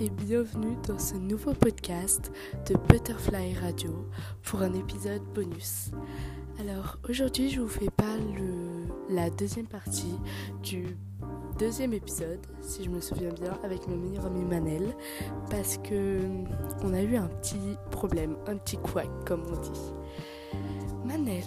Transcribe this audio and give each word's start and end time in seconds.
Et 0.00 0.08
bienvenue 0.08 0.74
dans 0.88 0.98
ce 0.98 1.16
nouveau 1.16 1.52
podcast 1.52 2.32
de 2.66 2.74
Butterfly 2.88 3.52
Radio 3.60 4.08
pour 4.42 4.62
un 4.62 4.72
épisode 4.72 5.22
bonus. 5.34 5.90
Alors 6.58 6.96
aujourd'hui 7.06 7.50
je 7.50 7.60
vous 7.60 7.68
fais 7.68 7.90
pas 7.90 8.16
le, 8.16 8.86
la 9.14 9.28
deuxième 9.28 9.66
partie 9.66 10.14
du 10.62 10.96
deuxième 11.58 11.92
épisode, 11.92 12.40
si 12.62 12.84
je 12.84 12.88
me 12.88 13.02
souviens 13.02 13.34
bien, 13.34 13.58
avec 13.64 13.86
mon 13.86 13.96
meilleur 13.96 14.24
ami 14.24 14.46
Manel, 14.46 14.96
parce 15.50 15.76
que 15.76 16.20
on 16.82 16.94
a 16.94 17.02
eu 17.02 17.16
un 17.16 17.28
petit 17.28 17.76
problème, 17.90 18.36
un 18.46 18.56
petit 18.56 18.78
couac 18.78 19.10
comme 19.26 19.42
on 19.46 19.60
dit. 19.60 19.92
Manel 21.04 21.44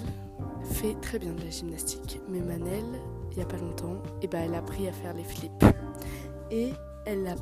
fait 0.66 0.94
très 1.02 1.18
bien 1.18 1.34
de 1.34 1.42
la 1.42 1.50
gymnastique, 1.50 2.22
mais 2.30 2.42
Manel, 2.42 2.86
il 3.32 3.40
y 3.40 3.42
a 3.42 3.46
pas 3.46 3.58
longtemps, 3.58 4.04
eh 4.22 4.28
ben, 4.28 4.44
elle 4.46 4.54
a 4.54 4.60
appris 4.60 4.88
à 4.88 4.92
faire 4.92 5.16
les 5.16 5.24
flips. 5.24 5.66
Et 6.52 6.74
elle, 7.06 7.28
a, 7.28 7.36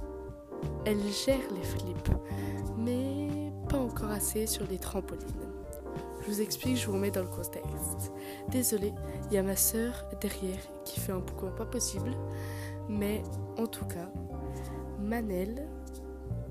elle 0.85 1.01
gère 1.01 1.39
les 1.53 1.63
flips, 1.63 2.09
mais 2.77 3.51
pas 3.69 3.77
encore 3.77 4.09
assez 4.11 4.47
sur 4.47 4.65
les 4.67 4.77
trampolines. 4.77 5.25
Je 6.21 6.27
vous 6.27 6.41
explique, 6.41 6.77
je 6.77 6.87
vous 6.87 6.93
remets 6.93 7.11
dans 7.11 7.21
le 7.21 7.27
contexte. 7.27 8.11
Désolée, 8.49 8.93
il 9.29 9.35
y 9.35 9.37
a 9.37 9.43
ma 9.43 9.55
soeur 9.55 10.05
derrière 10.19 10.59
qui 10.83 10.99
fait 10.99 11.11
un 11.11 11.19
boucan 11.19 11.51
pas 11.55 11.65
possible, 11.65 12.11
mais 12.89 13.23
en 13.57 13.67
tout 13.67 13.85
cas, 13.85 14.09
Manel 14.99 15.67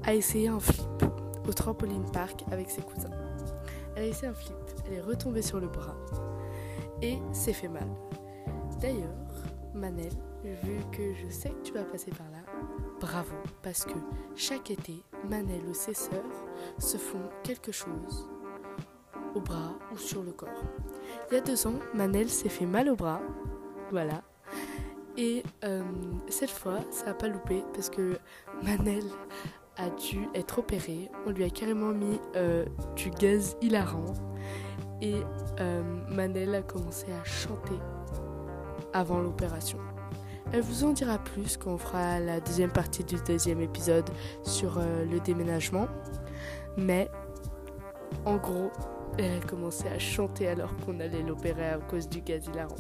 a 0.03 0.15
essayé 0.15 0.49
un 0.49 0.61
flip 0.61 1.05
au 1.49 1.53
trampoline 1.53 2.11
park 2.13 2.45
avec 2.51 2.71
ses 2.71 2.83
cousins. 2.83 3.11
Elle 3.97 4.05
a 4.05 4.07
essayé 4.07 4.29
un 4.29 4.35
flip, 4.35 4.57
elle 4.87 4.95
est 4.95 5.01
retombée 5.01 5.43
sur 5.43 5.61
le 5.61 5.69
bras 5.69 5.97
et 7.03 7.19
s'est 7.33 7.53
fait 7.53 7.69
mal. 7.69 7.89
D'ailleurs, 8.81 9.15
Manel, 9.75 10.13
vu 10.43 10.79
que 10.93 11.15
je 11.15 11.31
sais 11.31 11.51
que 11.51 11.63
tu 11.63 11.73
vas 11.73 11.85
passer 11.85 12.11
par 12.11 12.31
là, 12.31 12.36
bravo, 13.01 13.37
parce 13.63 13.85
que 13.85 13.99
chaque 14.35 14.71
été, 14.71 15.03
Manel 15.29 15.63
ou 15.69 15.75
ses 15.75 15.95
sœurs 15.95 16.45
se 16.79 16.97
font 16.97 17.29
quelque 17.43 17.73
chose 17.73 18.29
au 19.35 19.41
bras 19.41 19.75
ou 19.93 19.99
sur 19.99 20.23
le 20.23 20.33
corps. 20.33 20.63
Il 21.31 21.35
y 21.35 21.39
a 21.39 21.41
deux 21.41 21.67
ans, 21.67 21.79
Manel 21.95 22.29
s'est 22.29 22.49
fait 22.49 22.67
mal 22.67 22.89
au 22.89 22.97
bras, 22.97 23.21
voilà. 23.91 24.23
Et 25.17 25.43
euh, 25.65 25.83
cette 26.29 26.51
fois, 26.51 26.81
ça 26.91 27.07
n'a 27.07 27.15
pas 27.15 27.29
loupé 27.29 27.63
parce 27.73 27.89
que 27.89 28.19
Manel 28.63 29.05
a 29.77 29.89
dû 29.91 30.29
être 30.35 30.59
opéré. 30.59 31.11
On 31.27 31.31
lui 31.31 31.45
a 31.45 31.51
carrément 31.51 31.93
mis 31.93 32.21
euh, 32.37 32.65
du 32.97 33.11
gaz 33.11 33.57
hilarant. 33.61 34.13
Et 35.01 35.17
euh, 35.61 35.83
Manel 36.09 36.55
a 36.55 36.63
commencé 36.63 37.07
à 37.13 37.25
chanter 37.25 37.79
avant 38.93 39.21
l'opération. 39.21 39.79
Elle 40.53 40.61
vous 40.61 40.85
en 40.85 40.93
dira 40.93 41.19
plus 41.19 41.57
quand 41.57 41.73
on 41.73 41.79
fera 41.79 42.21
la 42.21 42.41
deuxième 42.41 42.71
partie 42.71 43.03
du 43.03 43.17
deuxième 43.27 43.61
épisode 43.61 44.09
sur 44.45 44.79
euh, 44.79 45.05
le 45.05 45.19
déménagement. 45.19 45.89
Mais 46.77 47.11
en 48.25 48.37
gros, 48.37 48.71
elle 49.19 49.43
a 49.43 49.47
commencé 49.47 49.89
à 49.89 49.99
chanter 49.99 50.47
alors 50.47 50.75
qu'on 50.79 51.01
allait 51.01 51.23
l'opérer 51.23 51.71
à 51.71 51.79
cause 51.79 52.09
du 52.09 52.21
gaz 52.21 52.47
hilarant. 52.47 52.77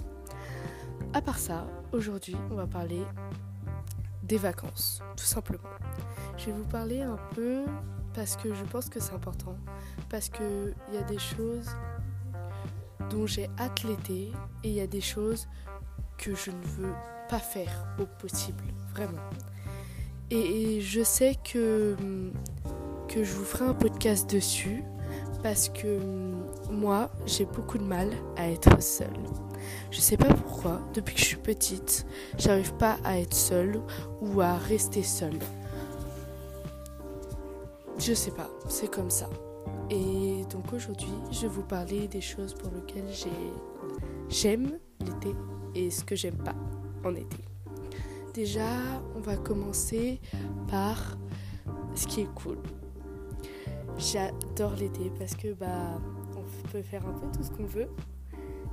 À 1.13 1.21
part 1.21 1.39
ça, 1.39 1.67
aujourd'hui, 1.93 2.37
on 2.51 2.55
va 2.55 2.67
parler 2.67 3.03
des 4.23 4.39
vacances, 4.39 5.03
tout 5.17 5.25
simplement. 5.25 5.69
Je 6.37 6.47
vais 6.47 6.53
vous 6.53 6.65
parler 6.65 7.03
un 7.03 7.19
peu 7.35 7.65
parce 8.15 8.37
que 8.37 8.55
je 8.55 8.65
pense 8.65 8.89
que 8.89 9.01
c'est 9.01 9.15
important, 9.15 9.57
parce 10.09 10.29
qu'il 10.29 10.75
y 10.93 10.97
a 10.97 11.03
des 11.03 11.19
choses 11.19 11.71
dont 13.11 13.27
j'ai 13.27 13.49
hâte 13.59 13.83
l'été 13.83 14.33
et 14.63 14.69
il 14.69 14.75
y 14.75 14.81
a 14.81 14.87
des 14.87 15.01
choses 15.01 15.49
que 16.17 16.35
je 16.35 16.51
ne 16.51 16.63
veux 16.63 16.95
pas 17.29 17.39
faire 17.39 17.87
au 17.99 18.07
possible, 18.07 18.65
vraiment. 18.95 19.23
Et, 20.31 20.81
je 20.81 21.03
sais 21.03 21.37
que, 21.45 21.97
que 23.09 23.23
je 23.23 23.33
vous 23.33 23.45
ferai 23.45 23.65
un 23.67 23.75
podcast 23.75 24.29
dessus 24.31 24.83
parce 25.43 25.69
que 25.69 25.99
moi, 26.71 27.11
j'ai 27.27 27.45
beaucoup 27.45 27.79
de 27.79 27.85
mal 27.85 28.11
à 28.37 28.49
être 28.49 28.83
seule. 28.83 29.09
Je 29.91 30.01
sais 30.01 30.17
pas 30.17 30.33
pourquoi, 30.33 30.81
depuis 30.95 31.15
que 31.15 31.21
je 31.21 31.27
suis 31.27 31.37
petite, 31.37 32.07
j'arrive 32.39 32.75
pas 32.75 32.97
à 33.05 33.19
être 33.19 33.35
seule 33.35 33.81
ou 34.21 34.41
à 34.41 34.57
rester 34.57 35.03
seule. 35.03 35.39
Je 37.99 38.13
sais 38.13 38.33
pas, 38.33 38.51
c'est 38.69 38.91
comme 38.91 39.11
ça. 39.11 39.29
Et 39.91 40.45
donc 40.51 40.73
aujourd'hui, 40.73 41.15
je 41.31 41.43
vais 41.43 41.49
vous 41.49 41.63
parler 41.63 42.09
des 42.09 42.21
choses 42.21 42.55
pour 42.55 42.71
lesquelles 42.73 43.13
j'aime 44.29 44.79
l'été 45.01 45.35
et 45.75 45.91
ce 45.91 46.03
que 46.03 46.17
j'aime 46.17 46.37
pas 46.39 46.55
été. 47.15 47.39
Déjà, 48.35 48.69
on 49.17 49.21
va 49.21 49.37
commencer 49.37 50.21
par 50.69 51.17
ce 51.95 52.07
qui 52.07 52.23
est 52.23 52.35
cool. 52.35 52.59
J'adore 53.99 54.75
l'été 54.75 55.11
parce 55.19 55.35
que 55.35 55.55
bah 55.55 55.99
on 56.37 56.69
peut 56.69 56.83
faire 56.83 57.07
un 57.07 57.13
peu 57.13 57.27
tout 57.35 57.43
ce 57.43 57.51
qu'on 57.51 57.65
veut. 57.65 57.89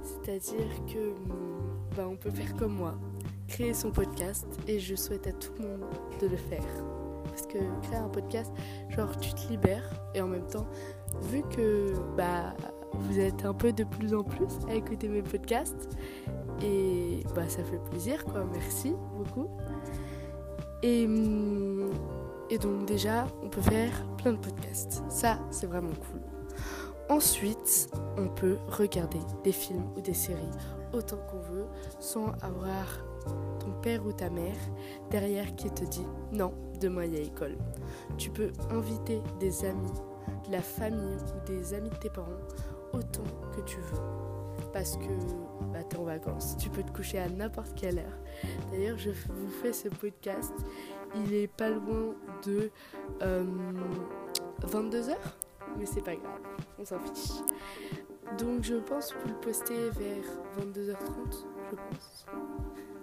C'est-à-dire 0.04 0.68
que 0.86 1.14
bah, 1.96 2.08
on 2.10 2.18
peut 2.18 2.32
faire 2.32 2.56
comme 2.58 2.74
moi, 2.74 2.96
créer 3.48 3.74
son 3.74 3.92
podcast 3.92 4.46
et 4.68 4.80
je 4.80 4.96
souhaite 4.96 5.28
à 5.28 5.32
tout 5.32 5.54
le 5.60 5.68
monde 5.68 5.86
de 6.20 6.28
le 6.28 6.36
faire. 6.36 6.66
Parce 7.24 7.48
que 7.48 7.58
créer 7.84 7.98
un 7.98 8.10
podcast, 8.10 8.52
genre 8.90 9.16
tu 9.18 9.34
te 9.34 9.48
libères 9.50 9.90
et 10.14 10.22
en 10.22 10.28
même 10.28 10.46
temps, 10.46 10.68
vu 11.32 11.42
que 11.56 11.94
bah 12.18 12.54
vous 12.94 13.20
êtes 13.20 13.46
un 13.46 13.54
peu 13.54 13.74
de 13.74 13.84
plus 13.84 14.14
en 14.14 14.24
plus 14.24 14.48
à 14.70 14.76
écouter 14.76 15.08
mes 15.08 15.22
podcasts, 15.22 15.90
et 16.62 17.24
bah, 17.36 17.48
ça 17.50 17.64
fait 17.64 17.80
plaisir, 17.90 18.24
quoi. 18.26 18.46
Merci 18.52 18.94
beaucoup. 19.16 19.50
Et, 20.81 21.06
hum, 21.06 21.92
et 22.50 22.58
donc, 22.58 22.86
déjà, 22.86 23.28
on 23.44 23.50
peut 23.50 23.62
faire 23.62 24.06
plein 24.18 24.34
de 24.34 24.38
podcasts. 24.38 25.04
Ça, 25.09 25.40
c'est 25.50 25.68
vraiment 25.68 25.90
cool. 26.12 26.22
Ensuite, 27.09 27.90
on 28.18 28.28
peut 28.28 28.58
regarder 28.70 29.20
des 29.44 29.52
films 29.52 29.86
ou 29.98 30.02
des 30.02 30.14
séries 30.14 30.42
autant 30.94 31.18
qu'on 31.30 31.40
veut 31.40 31.66
sans 32.00 32.31
avoir 32.42 32.86
ton 33.60 33.72
père 33.81 34.06
ou 34.06 34.14
ta 34.14 34.30
mère 34.30 34.56
derrière 35.10 35.54
qui 35.56 35.70
te 35.70 35.84
dit 35.84 36.06
non, 36.31 36.54
demain 36.80 37.06
il 37.06 37.16
y 37.16 37.18
a 37.18 37.22
école. 37.22 37.58
Tu 38.18 38.30
peux 38.30 38.52
inviter 38.72 39.22
des 39.40 39.66
amis, 39.66 39.92
de 40.48 40.52
la 40.52 40.62
famille 40.62 41.16
ou 41.16 41.48
des 41.48 41.74
amis 41.74 41.90
de 41.90 41.96
tes 41.96 42.10
parents 42.10 42.30
autant 42.94 43.24
que 43.56 43.62
tu 43.62 43.78
veux 43.78 44.24
parce 44.72 44.98
que 44.98 45.08
bah, 45.72 45.84
tu 45.88 45.96
es 45.96 46.00
en 46.00 46.04
vacances. 46.04 46.58
Tu 46.58 46.70
peux 46.70 46.84
te 46.84 46.92
coucher 46.92 47.20
à 47.20 47.30
n'importe 47.30 47.76
quelle 47.76 48.00
heure. 48.00 48.20
D'ailleurs, 48.72 48.98
je 48.98 49.12
vous 49.12 49.50
fais 49.62 49.72
ce 49.72 49.88
podcast. 49.88 50.54
Il 51.16 51.34
est 51.34 51.48
pas 51.48 51.70
loin 51.70 52.16
de 52.44 52.72
22h, 53.22 55.12
euh, 55.12 55.16
mais 55.78 55.86
c'est 55.86 56.04
pas 56.04 56.16
grave, 56.16 56.42
on 56.80 56.86
s'en 56.86 57.00
fiche. 57.00 57.40
Donc 58.40 58.64
je 58.64 58.76
pense 58.76 59.14
vous 59.14 59.28
le 59.28 59.40
poster 59.40 59.90
vers 59.92 60.25
22h30, 60.58 61.46
je 61.70 61.75
pense. 61.75 62.25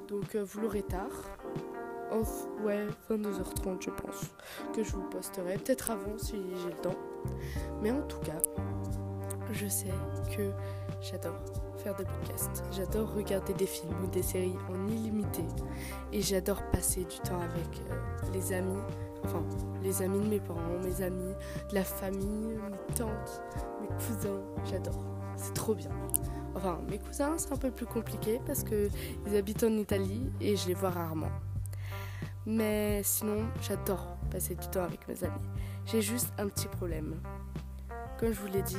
Donc 0.08 0.34
euh, 0.34 0.42
vous 0.42 0.60
l'aurez 0.60 0.82
tard. 0.82 1.12
ouais, 2.64 2.88
22h30 3.08 3.80
je 3.80 3.90
pense 3.90 4.34
que 4.74 4.82
je 4.82 4.90
vous 4.90 5.08
posterai. 5.08 5.54
Peut-être 5.58 5.92
avant 5.92 6.18
si 6.18 6.34
j'ai 6.56 6.70
le 6.70 6.80
temps. 6.82 6.98
Mais 7.80 7.92
en 7.92 8.02
tout 8.02 8.18
cas, 8.20 8.40
je 9.52 9.66
sais 9.66 9.92
que 10.36 10.50
j'adore 11.00 11.34
faire 11.78 11.94
des 11.96 12.04
podcasts. 12.04 12.62
J'adore 12.72 13.12
regarder 13.14 13.54
des 13.54 13.66
films 13.66 14.04
ou 14.04 14.06
des 14.08 14.22
séries 14.22 14.56
en 14.68 14.88
illimité. 14.88 15.42
Et 16.12 16.20
j'adore 16.20 16.62
passer 16.70 17.04
du 17.04 17.18
temps 17.20 17.40
avec 17.40 17.80
euh, 17.90 18.32
les 18.32 18.52
amis, 18.52 18.80
enfin 19.24 19.42
les 19.82 20.02
amis 20.02 20.20
de 20.20 20.28
mes 20.28 20.40
parents, 20.40 20.78
mes 20.84 21.02
amis, 21.02 21.34
la 21.72 21.84
famille, 21.84 22.56
mes 22.56 22.94
tantes, 22.94 23.42
mes 23.80 23.88
cousins. 23.88 24.42
J'adore. 24.70 25.04
C'est 25.36 25.54
trop 25.54 25.74
bien. 25.74 25.90
Enfin, 26.54 26.80
mes 26.90 26.98
cousins, 26.98 27.34
c'est 27.38 27.52
un 27.52 27.56
peu 27.56 27.70
plus 27.70 27.86
compliqué 27.86 28.40
parce 28.44 28.64
qu'ils 28.64 29.36
habitent 29.36 29.64
en 29.64 29.72
Italie 29.72 30.30
et 30.40 30.56
je 30.56 30.68
les 30.68 30.74
vois 30.74 30.90
rarement. 30.90 31.30
Mais 32.44 33.02
sinon, 33.04 33.46
j'adore 33.62 34.16
passer 34.30 34.54
du 34.54 34.66
temps 34.68 34.82
avec 34.82 35.06
mes 35.08 35.24
amis. 35.24 35.48
J'ai 35.86 36.02
juste 36.02 36.32
un 36.38 36.48
petit 36.48 36.68
problème. 36.68 37.14
Comme 38.18 38.32
je 38.32 38.40
vous 38.40 38.48
l'ai 38.48 38.62
dit, 38.62 38.76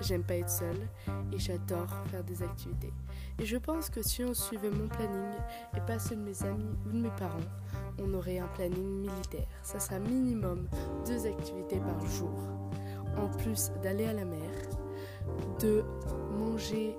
J'aime 0.00 0.22
pas 0.22 0.36
être 0.36 0.50
seule 0.50 0.88
et 1.32 1.38
j'adore 1.38 1.88
faire 2.10 2.24
des 2.24 2.42
activités. 2.42 2.92
Et 3.38 3.44
je 3.44 3.56
pense 3.56 3.90
que 3.90 4.02
si 4.02 4.24
on 4.24 4.32
suivait 4.32 4.70
mon 4.70 4.88
planning 4.88 5.32
et 5.76 5.80
pas 5.80 5.98
ceux 5.98 6.16
de 6.16 6.22
mes 6.22 6.42
amis 6.42 6.74
ou 6.86 6.92
de 6.92 6.98
mes 7.02 7.10
parents, 7.18 7.38
on 7.98 8.14
aurait 8.14 8.38
un 8.38 8.48
planning 8.48 9.00
militaire. 9.00 9.46
Ça 9.62 9.78
sera 9.78 9.98
minimum 9.98 10.68
deux 11.06 11.26
activités 11.26 11.78
par 11.78 12.00
jour. 12.06 12.38
En 13.16 13.28
plus 13.28 13.72
d'aller 13.82 14.06
à 14.06 14.12
la 14.12 14.24
mer, 14.24 14.50
de 15.60 15.84
manger 16.38 16.96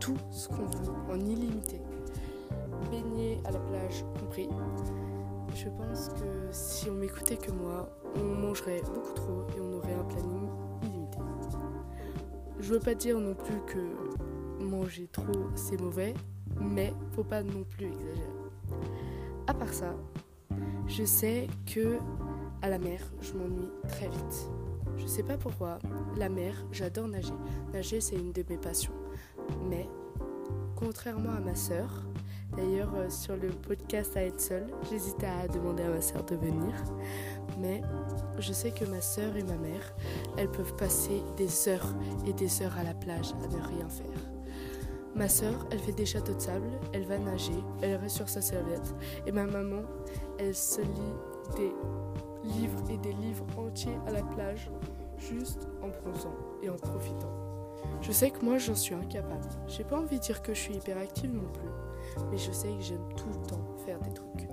tout 0.00 0.16
ce 0.30 0.48
qu'on 0.48 0.66
veut 0.66 0.92
en 1.12 1.20
illimité. 1.20 1.80
Baigner 2.90 3.40
à 3.44 3.52
la 3.52 3.60
plage 3.60 4.04
compris. 4.18 4.48
Je 5.54 5.68
pense 5.68 6.08
que 6.08 6.48
si 6.50 6.88
on 6.88 6.94
m'écoutait 6.94 7.36
que 7.36 7.50
moi, 7.50 7.88
on 8.16 8.34
mangerait 8.40 8.82
beaucoup 8.82 9.12
trop 9.14 9.46
et 9.56 9.60
on 9.60 9.74
aurait 9.74 9.94
un 9.94 10.04
planning 10.04 10.48
je 12.70 12.74
veux 12.76 12.80
pas 12.80 12.94
dire 12.94 13.18
non 13.18 13.34
plus 13.34 13.60
que 13.66 14.62
manger 14.62 15.08
trop 15.10 15.48
c'est 15.56 15.80
mauvais, 15.80 16.14
mais 16.60 16.92
faut 17.16 17.24
pas 17.24 17.42
non 17.42 17.64
plus 17.64 17.86
exagérer. 17.86 18.30
À 19.48 19.54
part 19.54 19.74
ça, 19.74 19.96
Je 20.86 21.02
sais 21.02 21.48
que 21.66 21.98
à 22.62 22.68
la 22.68 22.78
mer, 22.78 23.00
je 23.22 23.32
m'ennuie 23.32 23.72
très 23.88 24.06
vite. 24.06 24.50
Je 24.98 25.06
sais 25.08 25.24
pas 25.24 25.36
pourquoi. 25.36 25.80
La 26.16 26.28
mer, 26.28 26.64
j'adore 26.70 27.08
nager. 27.08 27.34
Nager, 27.72 28.00
c'est 28.00 28.14
une 28.14 28.30
de 28.30 28.44
mes 28.48 28.56
passions. 28.56 28.94
Mais, 29.68 29.88
contrairement 30.76 31.32
à 31.32 31.40
ma 31.40 31.56
sœur, 31.56 32.04
d'ailleurs 32.56 32.94
euh, 32.94 33.10
sur 33.10 33.36
le 33.36 33.48
podcast 33.48 34.16
à 34.16 34.22
être 34.22 34.40
seule, 34.40 34.68
j'hésitais 34.88 35.26
à 35.26 35.48
demander 35.48 35.82
à 35.82 35.90
ma 35.90 36.00
sœur 36.00 36.24
de 36.24 36.36
venir. 36.36 36.72
Mais 37.60 37.82
je 38.38 38.52
sais 38.52 38.70
que 38.70 38.84
ma 38.84 39.00
sœur 39.00 39.36
et 39.36 39.42
ma 39.42 39.56
mère, 39.56 39.94
elles 40.36 40.50
peuvent 40.50 40.74
passer 40.76 41.22
des 41.36 41.68
heures 41.68 41.94
et 42.26 42.32
des 42.32 42.62
heures 42.62 42.76
à 42.78 42.82
la 42.82 42.94
plage 42.94 43.32
à 43.44 43.48
ne 43.48 43.62
rien 43.62 43.88
faire. 43.88 44.30
Ma 45.14 45.28
sœur, 45.28 45.66
elle 45.70 45.80
fait 45.80 45.92
des 45.92 46.06
châteaux 46.06 46.34
de 46.34 46.40
sable, 46.40 46.70
elle 46.92 47.04
va 47.04 47.18
nager, 47.18 47.64
elle 47.82 47.96
reste 47.96 48.16
sur 48.16 48.28
sa 48.28 48.40
serviette. 48.40 48.94
Et 49.26 49.32
ma 49.32 49.44
maman, 49.44 49.82
elle 50.38 50.54
se 50.54 50.80
lit 50.80 51.56
des 51.56 51.72
livres 52.44 52.82
et 52.88 52.96
des 52.98 53.12
livres 53.14 53.44
entiers 53.58 53.98
à 54.06 54.12
la 54.12 54.22
plage, 54.22 54.70
juste 55.18 55.68
en 55.82 55.88
bronzant 55.88 56.34
et 56.62 56.70
en 56.70 56.76
profitant. 56.76 57.32
Je 58.00 58.12
sais 58.12 58.30
que 58.30 58.44
moi, 58.44 58.58
j'en 58.58 58.74
suis 58.74 58.94
incapable. 58.94 59.48
J'ai 59.66 59.84
pas 59.84 59.98
envie 59.98 60.18
de 60.18 60.22
dire 60.22 60.42
que 60.42 60.54
je 60.54 60.60
suis 60.60 60.74
hyperactive 60.76 61.34
non 61.34 61.50
plus, 61.52 62.24
mais 62.30 62.38
je 62.38 62.52
sais 62.52 62.68
que 62.68 62.80
j'aime 62.80 63.08
tout 63.16 63.28
le 63.28 63.46
temps 63.46 63.76
faire 63.84 63.98
des 64.00 64.12
trucs. 64.12 64.49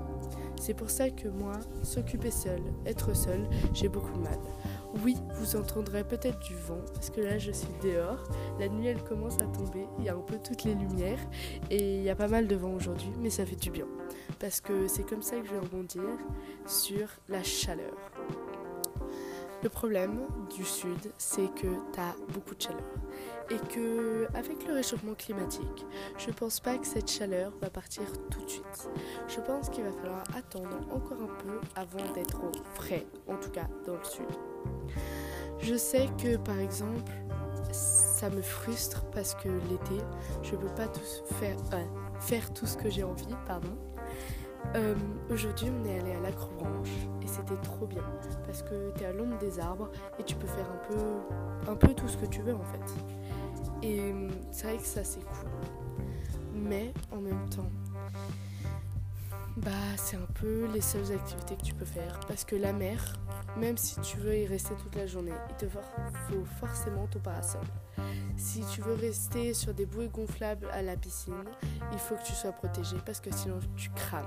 C'est 0.60 0.74
pour 0.74 0.90
ça 0.90 1.10
que 1.10 1.28
moi, 1.28 1.54
s'occuper 1.84 2.32
seul, 2.32 2.62
être 2.86 3.16
seul, 3.16 3.48
j'ai 3.74 3.88
beaucoup 3.88 4.12
de 4.14 4.24
mal. 4.24 4.40
Oui, 5.04 5.16
vous 5.36 5.56
entendrez 5.56 6.04
peut-être 6.04 6.40
du 6.40 6.56
vent, 6.56 6.82
parce 6.94 7.10
que 7.10 7.22
là 7.22 7.38
je 7.38 7.52
suis 7.52 7.74
dehors. 7.84 8.24
La 8.60 8.68
nuit 8.68 8.88
elle 8.88 9.04
commence 9.04 9.36
à 9.36 9.46
tomber, 9.46 9.86
il 10.00 10.06
y 10.06 10.10
a 10.10 10.16
un 10.16 10.22
peu 10.22 10.38
toutes 10.44 10.64
les 10.64 10.76
lumières, 10.76 11.20
et 11.70 11.98
il 11.98 12.04
y 12.04 12.10
a 12.10 12.16
pas 12.16 12.28
mal 12.28 12.48
de 12.48 12.56
vent 12.56 12.74
aujourd'hui, 12.74 13.12
mais 13.20 13.30
ça 13.30 13.46
fait 13.46 13.56
du 13.56 13.70
bien. 13.70 13.86
Parce 14.40 14.60
que 14.62 14.88
c'est 14.88 15.04
comme 15.04 15.22
ça 15.22 15.38
que 15.38 15.46
je 15.46 15.52
vais 15.52 15.60
rebondir 15.60 16.02
sur 16.66 17.08
la 17.30 17.44
chaleur. 17.44 17.94
Le 19.64 19.70
problème 19.70 20.20
du 20.56 20.64
sud, 20.64 21.12
c'est 21.18 21.48
que 21.56 21.68
tu 21.94 22.00
as 22.00 22.16
beaucoup 22.34 22.54
de 22.54 22.62
chaleur. 22.62 22.82
Et 23.50 23.58
que 23.74 24.28
avec 24.36 24.68
le 24.68 24.74
réchauffement 24.74 25.16
climatique, 25.16 25.86
je 26.18 26.30
pense 26.32 26.60
pas 26.60 26.78
que 26.78 26.86
cette 26.86 27.10
chaleur 27.10 27.52
va 27.62 27.70
partir 27.70 28.04
tout 28.30 28.44
de 28.44 28.50
suite. 28.50 28.90
Je 29.28 29.40
pense 29.40 29.70
qu'il 29.70 29.84
va 29.84 29.92
falloir 29.94 30.24
attendre 30.36 30.78
encore 30.92 31.22
un 31.22 31.44
peu 31.44 31.60
avant 31.76 32.14
d'être 32.14 32.44
au 32.44 32.52
frais, 32.76 33.06
en 33.28 33.36
tout 33.38 33.50
cas 33.50 33.68
dans 33.86 33.96
le 33.96 34.04
sud. 34.04 34.26
Je 35.60 35.76
sais 35.76 36.08
que 36.22 36.38
par 36.38 36.60
exemple, 36.60 37.12
ça 37.72 38.30
me 38.30 38.42
frustre 38.42 39.06
parce 39.12 39.34
que 39.36 39.50
l'été, 39.70 40.04
je 40.44 40.56
peux 40.56 40.74
pas 40.76 40.88
faire, 41.40 41.58
euh, 41.74 41.84
faire 42.20 42.54
tout 42.54 42.68
ce 42.68 42.78
que 42.78 42.90
j'ai 42.90 43.04
envie, 43.04 43.36
pardon. 43.48 43.76
Euh, 44.76 44.96
aujourd'hui, 45.32 45.70
on 45.70 45.86
est 45.86 46.00
allé 46.00 46.12
à 46.12 46.20
l'Acrobranche 46.20 47.08
c'était 47.38 47.62
trop 47.62 47.86
bien 47.86 48.04
parce 48.46 48.64
que 48.64 48.92
tu 48.96 49.04
es 49.04 49.06
à 49.06 49.14
l'ombre 49.14 49.38
des 49.38 49.60
arbres 49.60 49.90
et 50.20 50.24
tu 50.24 50.36
peux 50.36 50.48
faire 50.48 50.66
un 50.72 50.88
peu, 50.88 51.72
un 51.72 51.76
peu 51.76 51.94
tout 51.94 52.08
ce 52.08 52.18
que 52.18 52.26
tu 52.26 52.42
veux 52.42 52.56
en 52.56 52.64
fait. 52.64 52.94
Et 53.84 54.00
euh, 54.00 54.30
c'est 54.52 54.68
vrai 54.68 54.78
que 54.78 54.84
ça 54.84 55.04
c'est 55.04 55.20
cool. 55.20 55.50
Mais 56.56 56.94
en 57.12 57.22
même 57.22 57.48
temps, 57.50 57.70
bah 59.58 59.72
c'est 59.98 60.18
un 60.18 60.28
peu 60.36 60.68
les 60.74 60.82
seules 60.82 61.12
activités 61.12 61.56
que 61.56 61.64
tu 61.64 61.74
peux 61.74 61.86
faire 61.86 62.20
parce 62.28 62.44
que 62.44 62.56
la 62.56 62.74
mer, 62.74 63.14
même 63.58 63.78
si 63.78 64.00
tu 64.02 64.18
veux 64.18 64.36
y 64.36 64.48
rester 64.48 64.74
toute 64.76 64.96
la 64.96 65.06
journée, 65.06 65.34
il 65.50 65.56
te 65.56 65.66
faut 65.68 66.46
forcément 66.60 67.08
ton 67.08 67.20
parasol. 67.20 67.62
Si 68.36 68.62
tu 68.72 68.82
veux 68.82 68.94
rester 68.96 69.54
sur 69.54 69.74
des 69.74 69.86
bouées 69.86 70.10
gonflables 70.10 70.68
à 70.74 70.82
la 70.82 70.96
piscine, 70.96 71.44
il 71.92 72.00
faut 72.00 72.16
que 72.16 72.24
tu 72.24 72.34
sois 72.34 72.52
protégé 72.52 72.98
parce 73.06 73.20
que 73.20 73.34
sinon 73.34 73.60
tu 73.76 73.90
crames. 73.92 74.26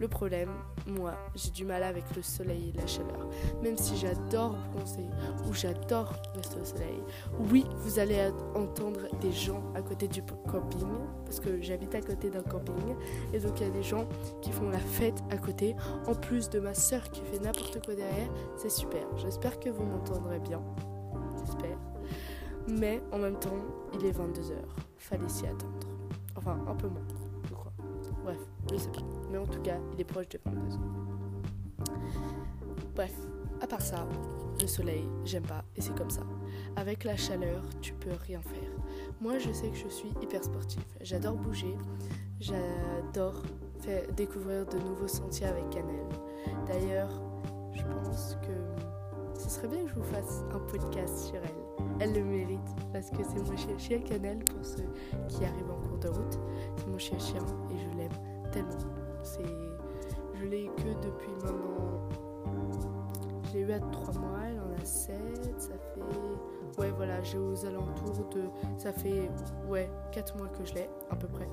Le 0.00 0.08
problème, 0.08 0.50
moi, 0.86 1.14
j'ai 1.34 1.50
du 1.50 1.64
mal 1.64 1.82
avec 1.82 2.04
le 2.16 2.22
soleil 2.22 2.72
et 2.74 2.78
la 2.78 2.86
chaleur. 2.86 3.28
Même 3.62 3.76
si 3.76 3.96
j'adore 3.96 4.56
bronzer 4.74 5.06
ou 5.48 5.52
j'adore 5.52 6.12
rester 6.34 6.60
au 6.60 6.64
soleil. 6.64 7.02
Oui, 7.50 7.64
vous 7.76 7.98
allez 7.98 8.30
entendre 8.54 9.00
des 9.20 9.32
gens 9.32 9.62
à 9.74 9.82
côté 9.82 10.08
du 10.08 10.22
camping, 10.22 10.88
parce 11.24 11.40
que 11.40 11.60
j'habite 11.60 11.94
à 11.94 12.00
côté 12.00 12.30
d'un 12.30 12.42
camping. 12.42 12.96
Et 13.32 13.38
donc 13.38 13.60
il 13.60 13.66
y 13.66 13.70
a 13.70 13.72
des 13.72 13.82
gens 13.82 14.06
qui 14.40 14.50
font 14.50 14.68
la 14.70 14.78
fête 14.78 15.22
à 15.30 15.36
côté, 15.36 15.76
en 16.06 16.14
plus 16.14 16.50
de 16.50 16.58
ma 16.58 16.74
soeur 16.74 17.02
qui 17.10 17.22
fait 17.22 17.38
n'importe 17.38 17.84
quoi 17.84 17.94
derrière. 17.94 18.28
C'est 18.56 18.70
super. 18.70 19.06
J'espère 19.16 19.60
que 19.60 19.70
vous 19.70 19.84
m'entendrez 19.84 20.40
bien. 20.40 20.60
J'espère. 21.44 21.78
Mais 22.68 23.02
en 23.12 23.18
même 23.18 23.38
temps, 23.38 23.50
il 23.94 24.06
est 24.06 24.12
22h. 24.12 24.54
Fallait 24.96 25.28
s'y 25.28 25.46
attendre. 25.46 25.86
Enfin, 26.36 26.58
un 26.66 26.74
peu 26.74 26.88
moins. 26.88 27.02
Bref, 28.24 28.38
je 28.70 28.76
sais 28.76 28.90
pas. 28.90 29.00
Mais 29.30 29.38
en 29.38 29.46
tout 29.46 29.60
cas, 29.62 29.78
il 29.94 30.00
est 30.00 30.04
proche 30.04 30.28
de 30.28 30.38
22 30.44 30.74
ans. 30.76 30.80
Bref, 32.94 33.14
à 33.60 33.66
part 33.66 33.80
ça, 33.80 34.06
le 34.60 34.66
soleil, 34.66 35.08
j'aime 35.24 35.44
pas 35.44 35.64
et 35.76 35.80
c'est 35.80 35.96
comme 35.96 36.10
ça. 36.10 36.22
Avec 36.76 37.04
la 37.04 37.16
chaleur, 37.16 37.62
tu 37.80 37.94
peux 37.94 38.12
rien 38.26 38.40
faire. 38.40 38.70
Moi, 39.20 39.38
je 39.38 39.52
sais 39.52 39.68
que 39.68 39.76
je 39.76 39.88
suis 39.88 40.12
hyper 40.20 40.44
sportive. 40.44 40.84
J'adore 41.00 41.34
bouger. 41.34 41.76
J'adore 42.40 43.42
découvrir 44.16 44.66
de 44.66 44.78
nouveaux 44.78 45.08
sentiers 45.08 45.46
avec 45.46 45.68
Cannelle. 45.70 46.08
D'ailleurs, 46.66 47.10
je 47.72 47.82
pense 47.82 48.36
que 48.42 49.40
ce 49.40 49.50
serait 49.50 49.68
bien 49.68 49.82
que 49.84 49.88
je 49.88 49.94
vous 49.94 50.04
fasse 50.04 50.44
un 50.52 50.60
podcast 50.60 51.18
sur 51.18 51.36
elle. 51.36 51.62
Elle 52.00 52.14
le 52.14 52.24
mérite 52.24 52.60
parce 52.92 53.10
que 53.10 53.18
c'est 53.24 53.38
mon 53.38 53.56
chien, 53.56 53.78
chien 53.78 53.98
Cannelle 54.00 54.44
pour 54.44 54.64
ceux 54.64 54.86
qui 55.28 55.44
arrivent 55.44 55.70
en 55.70 55.81
de 56.02 56.08
route. 56.08 56.38
C'est 56.76 56.86
mon 56.88 56.98
chien 56.98 57.18
chien 57.18 57.42
et 57.70 57.78
je 57.78 57.96
l'aime 57.96 58.10
tellement. 58.50 58.70
C'est, 59.22 59.44
je 60.34 60.46
l'ai 60.46 60.66
que 60.76 60.94
depuis 61.04 61.32
maintenant. 61.42 62.08
Je 63.44 63.58
l'ai 63.58 63.60
eu 63.60 63.72
à 63.72 63.80
3 63.80 64.14
mois, 64.14 64.38
elle 64.46 64.60
en 64.60 64.80
a 64.80 64.84
7, 64.84 65.14
ça 65.58 65.74
fait. 65.94 66.80
Ouais, 66.80 66.90
voilà, 66.96 67.22
j'ai 67.22 67.38
aux 67.38 67.66
alentours 67.66 68.26
de. 68.30 68.42
Ça 68.78 68.92
fait, 68.92 69.30
ouais, 69.68 69.90
4 70.12 70.36
mois 70.38 70.48
que 70.48 70.64
je 70.64 70.74
l'ai, 70.74 70.88
à 71.10 71.16
peu 71.16 71.28
près. 71.28 71.48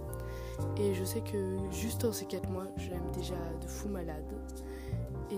Et 0.78 0.94
je 0.94 1.04
sais 1.04 1.22
que 1.22 1.58
juste 1.72 2.06
en 2.06 2.14
ces 2.14 2.26
4 2.26 2.50
mois, 2.50 2.68
je 2.78 2.90
l'aime 2.90 3.12
déjà 3.14 3.36
de 3.62 3.68
fou 3.68 3.90
malade. 3.90 4.34
Et. 5.32 5.36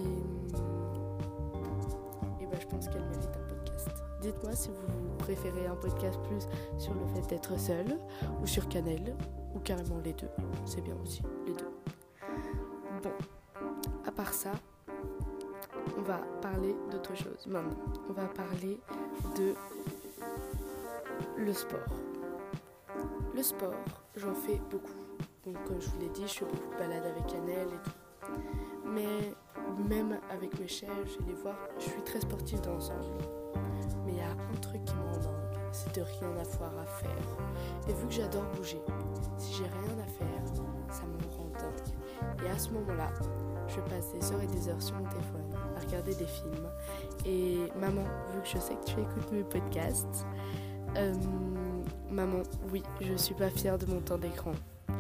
Et 2.41 2.45
bah, 2.45 2.57
je 2.59 2.67
pense 2.67 2.87
qu'elle 2.87 3.05
mérite 3.05 3.29
un. 3.35 3.50
Dites-moi 4.21 4.53
si 4.53 4.69
vous 4.69 5.15
préférez 5.17 5.65
un 5.65 5.75
podcast 5.75 6.19
plus 6.23 6.47
sur 6.77 6.93
le 6.93 7.05
fait 7.07 7.27
d'être 7.27 7.59
seul 7.59 7.97
ou 8.41 8.45
sur 8.45 8.67
Canel 8.69 9.15
ou 9.55 9.59
carrément 9.59 9.97
les 10.03 10.13
deux. 10.13 10.29
C'est 10.65 10.81
bien 10.81 10.95
aussi, 11.03 11.23
les 11.47 11.53
deux. 11.53 11.71
Bon, 13.01 13.11
à 14.05 14.11
part 14.11 14.31
ça, 14.33 14.51
on 15.97 16.01
va 16.03 16.19
parler 16.39 16.75
d'autre 16.91 17.15
chose 17.15 17.47
maintenant. 17.47 17.77
On 18.09 18.13
va 18.13 18.25
parler 18.27 18.79
de 19.35 19.55
le 21.37 21.53
sport. 21.53 21.79
Le 23.33 23.41
sport, 23.41 23.73
j'en 24.15 24.35
fais 24.35 24.61
beaucoup. 24.69 24.91
Donc, 25.45 25.63
comme 25.63 25.81
je 25.81 25.89
vous 25.89 25.99
l'ai 25.99 26.09
dit, 26.09 26.21
je 26.23 26.27
suis 26.27 26.45
beaucoup 26.45 26.73
de 26.73 26.77
balade 26.77 27.05
avec 27.05 27.33
Annelle 27.33 27.69
et 27.69 27.89
tout. 27.89 28.31
Mais 28.85 29.33
même 29.89 30.19
avec 30.29 30.59
mes 30.59 30.67
chefs, 30.67 30.89
je 31.05 31.25
les 31.25 31.33
voir, 31.33 31.57
je 31.79 31.85
suis 31.85 32.01
très 32.03 32.19
sportive 32.19 32.61
dans 32.61 32.73
l'ensemble. 32.73 33.40
A 34.21 34.31
un 34.31 34.59
truc 34.61 34.83
qui 34.85 34.95
m'en 34.95 35.11
manque, 35.11 35.57
c'est 35.71 35.95
de 35.95 36.01
rien 36.01 36.29
avoir 36.29 36.71
à 36.79 36.85
faire. 36.85 37.11
Et 37.87 37.93
vu 37.93 38.07
que 38.07 38.13
j'adore 38.13 38.45
bouger, 38.55 38.81
si 39.37 39.53
j'ai 39.53 39.63
rien 39.63 40.03
à 40.03 40.07
faire, 40.07 40.63
ça 40.89 41.03
me 41.03 41.35
rend 41.35 41.49
dingue. 41.59 42.45
Et 42.45 42.49
à 42.49 42.57
ce 42.57 42.69
moment-là, 42.71 43.09
je 43.67 43.79
passe 43.81 44.11
des 44.13 44.31
heures 44.31 44.41
et 44.41 44.47
des 44.47 44.69
heures 44.69 44.81
sur 44.81 44.95
mon 44.95 45.07
téléphone 45.07 45.49
à 45.75 45.79
regarder 45.79 46.13
des 46.15 46.25
films. 46.25 46.67
Et 47.25 47.67
maman, 47.79 48.03
vu 48.33 48.41
que 48.41 48.47
je 48.47 48.57
sais 48.57 48.75
que 48.75 48.85
tu 48.85 48.99
écoutes 48.99 49.31
mes 49.31 49.43
podcasts, 49.43 50.25
euh, 50.97 51.13
maman, 52.09 52.43
oui, 52.71 52.83
je 52.99 53.15
suis 53.15 53.35
pas 53.35 53.49
fière 53.49 53.77
de 53.77 53.85
mon 53.85 54.01
temps 54.01 54.17
d'écran. 54.17 54.51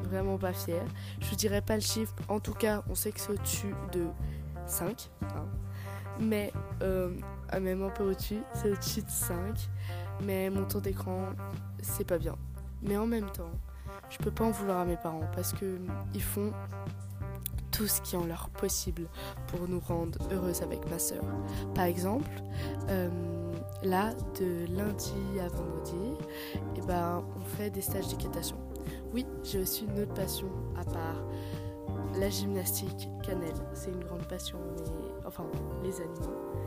Vraiment 0.03 0.37
pas 0.37 0.53
fière. 0.53 0.85
Je 1.19 1.29
vous 1.29 1.35
dirai 1.35 1.61
pas 1.61 1.75
le 1.75 1.81
chiffre. 1.81 2.13
En 2.27 2.39
tout 2.39 2.53
cas, 2.53 2.83
on 2.89 2.95
sait 2.95 3.11
que 3.11 3.19
c'est 3.19 3.31
au-dessus 3.31 3.75
de 3.91 4.07
5. 4.65 5.09
Hein. 5.23 5.45
Mais, 6.19 6.51
euh, 6.81 7.11
même 7.59 7.83
un 7.83 7.89
peu 7.89 8.03
au-dessus, 8.03 8.41
c'est 8.53 8.71
au-dessus 8.71 9.01
de 9.01 9.09
5. 9.09 9.69
Mais 10.23 10.49
mon 10.49 10.65
temps 10.65 10.79
d'écran, 10.79 11.29
c'est 11.81 12.05
pas 12.05 12.17
bien. 12.17 12.35
Mais 12.81 12.97
en 12.97 13.07
même 13.07 13.29
temps, 13.31 13.51
je 14.09 14.17
peux 14.17 14.31
pas 14.31 14.45
en 14.45 14.51
vouloir 14.51 14.79
à 14.79 14.85
mes 14.85 14.97
parents 14.97 15.29
parce 15.33 15.53
que 15.53 15.79
ils 16.13 16.23
font 16.23 16.51
tout 17.71 17.87
ce 17.87 18.01
qui 18.01 18.15
est 18.15 18.17
en 18.17 18.25
leur 18.25 18.49
possible 18.49 19.07
pour 19.47 19.67
nous 19.67 19.79
rendre 19.79 20.19
heureuses 20.31 20.61
avec 20.61 20.89
ma 20.89 20.99
soeur. 20.99 21.23
Par 21.73 21.85
exemple, 21.85 22.29
euh, 22.89 23.09
là, 23.83 24.13
de 24.39 24.65
lundi 24.75 25.39
à 25.39 25.47
vendredi, 25.47 26.17
eh 26.75 26.81
ben, 26.81 27.23
on 27.37 27.45
fait 27.57 27.69
des 27.69 27.81
stages 27.81 28.07
d'équitation. 28.09 28.57
Oui, 29.13 29.25
j'ai 29.43 29.59
aussi 29.59 29.85
une 29.85 29.99
autre 30.01 30.13
passion 30.13 30.47
à 30.77 30.83
part 30.83 31.23
la 32.19 32.29
gymnastique, 32.29 33.09
cannelle. 33.23 33.53
C'est 33.73 33.91
une 33.91 34.03
grande 34.03 34.27
passion, 34.27 34.59
mais 34.77 35.25
enfin, 35.25 35.45
les 35.83 35.95
animaux. 36.01 36.60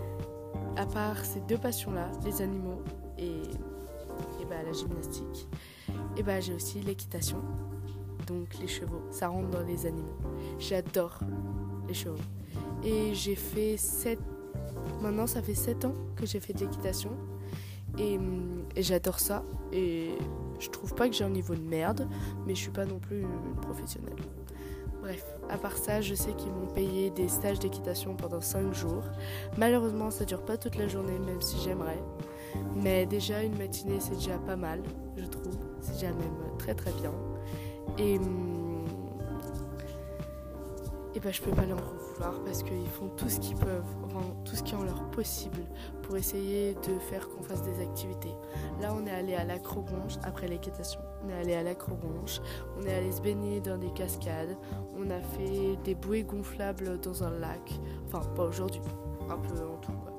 À 0.76 0.86
part 0.86 1.24
ces 1.24 1.40
deux 1.40 1.58
passions-là, 1.58 2.10
les 2.24 2.42
animaux 2.42 2.82
et, 3.18 3.42
et 4.40 4.44
bah, 4.48 4.62
la 4.64 4.72
gymnastique, 4.72 5.48
et 6.16 6.22
bah, 6.22 6.40
j'ai 6.40 6.54
aussi 6.54 6.80
l'équitation, 6.80 7.38
donc 8.26 8.48
les 8.60 8.68
chevaux. 8.68 9.02
Ça 9.10 9.28
rentre 9.28 9.50
dans 9.50 9.62
les 9.62 9.86
animaux. 9.86 10.16
J'adore 10.58 11.18
les 11.88 11.94
chevaux. 11.94 12.16
Et 12.82 13.14
j'ai 13.14 13.34
fait 13.34 13.76
7. 13.76 14.18
Maintenant, 15.02 15.26
ça 15.26 15.42
fait 15.42 15.54
7 15.54 15.84
ans 15.84 15.94
que 16.16 16.26
j'ai 16.26 16.40
fait 16.40 16.52
de 16.52 16.60
l'équitation. 16.60 17.10
Et, 17.98 18.18
et 18.76 18.82
j'adore 18.82 19.20
ça. 19.20 19.44
Et 19.72 20.10
je 20.58 20.68
trouve 20.70 20.94
pas 20.94 21.08
que 21.08 21.14
j'ai 21.14 21.24
un 21.24 21.30
niveau 21.30 21.54
de 21.54 21.62
merde, 21.62 22.08
mais 22.46 22.54
je 22.54 22.60
suis 22.60 22.70
pas 22.70 22.84
non 22.84 22.98
plus 22.98 23.22
une 23.22 23.54
professionnelle. 23.60 24.16
Bref, 25.04 25.22
à 25.50 25.58
part 25.58 25.76
ça, 25.76 26.00
je 26.00 26.14
sais 26.14 26.32
qu'ils 26.32 26.50
m'ont 26.50 26.66
payé 26.66 27.10
des 27.10 27.28
stages 27.28 27.58
d'équitation 27.58 28.16
pendant 28.16 28.40
5 28.40 28.72
jours. 28.72 29.02
Malheureusement, 29.58 30.10
ça 30.10 30.24
dure 30.24 30.42
pas 30.42 30.56
toute 30.56 30.76
la 30.76 30.88
journée, 30.88 31.18
même 31.18 31.42
si 31.42 31.58
j'aimerais. 31.62 32.02
Mais 32.74 33.04
déjà, 33.04 33.42
une 33.42 33.54
matinée, 33.58 34.00
c'est 34.00 34.14
déjà 34.14 34.38
pas 34.38 34.56
mal, 34.56 34.82
je 35.18 35.26
trouve. 35.26 35.58
C'est 35.82 35.92
déjà 35.92 36.06
même 36.06 36.56
très 36.58 36.74
très 36.74 36.90
bien. 36.92 37.12
Et 37.98 38.18
et 41.16 41.20
ben 41.20 41.32
je 41.32 41.42
peux 41.42 41.52
pas 41.52 41.66
leur 41.66 41.82
vouloir 41.82 42.42
parce 42.42 42.62
qu'ils 42.62 42.88
font 42.88 43.08
tout 43.10 43.28
ce 43.28 43.38
qu'ils 43.38 43.56
peuvent, 43.56 43.84
tout 44.46 44.56
ce 44.56 44.62
qui 44.62 44.72
est 44.72 44.76
en 44.76 44.84
leur 44.84 45.10
possible 45.10 45.60
pour 46.02 46.16
essayer 46.16 46.74
de 46.74 46.98
faire 46.98 47.28
qu'on 47.28 47.42
fasse 47.42 47.62
des 47.62 47.78
activités. 47.82 48.34
Là, 48.80 48.94
on 48.96 49.06
est 49.06 49.12
allé 49.12 49.34
à 49.34 49.44
l'acrobranche 49.44 50.14
après 50.22 50.48
l'équitation. 50.48 51.00
On 51.24 51.28
est 51.30 51.40
allé 51.40 51.54
à 51.54 51.62
l'acrobranche, 51.62 52.40
on 52.78 52.82
est 52.82 52.94
allé 52.94 53.10
se 53.10 53.20
baigner 53.20 53.60
dans 53.60 53.78
des 53.78 53.90
cascades, 53.92 54.56
on 54.96 55.08
a 55.10 55.20
fait 55.20 55.76
des 55.84 55.94
bouées 55.94 56.22
gonflables 56.22 57.00
dans 57.00 57.24
un 57.24 57.30
lac. 57.30 57.80
Enfin, 58.06 58.20
pas 58.34 58.44
aujourd'hui, 58.44 58.80
un 59.30 59.38
peu 59.38 59.54
en 59.64 59.76
tout 59.78 59.92
quoi. 59.92 60.16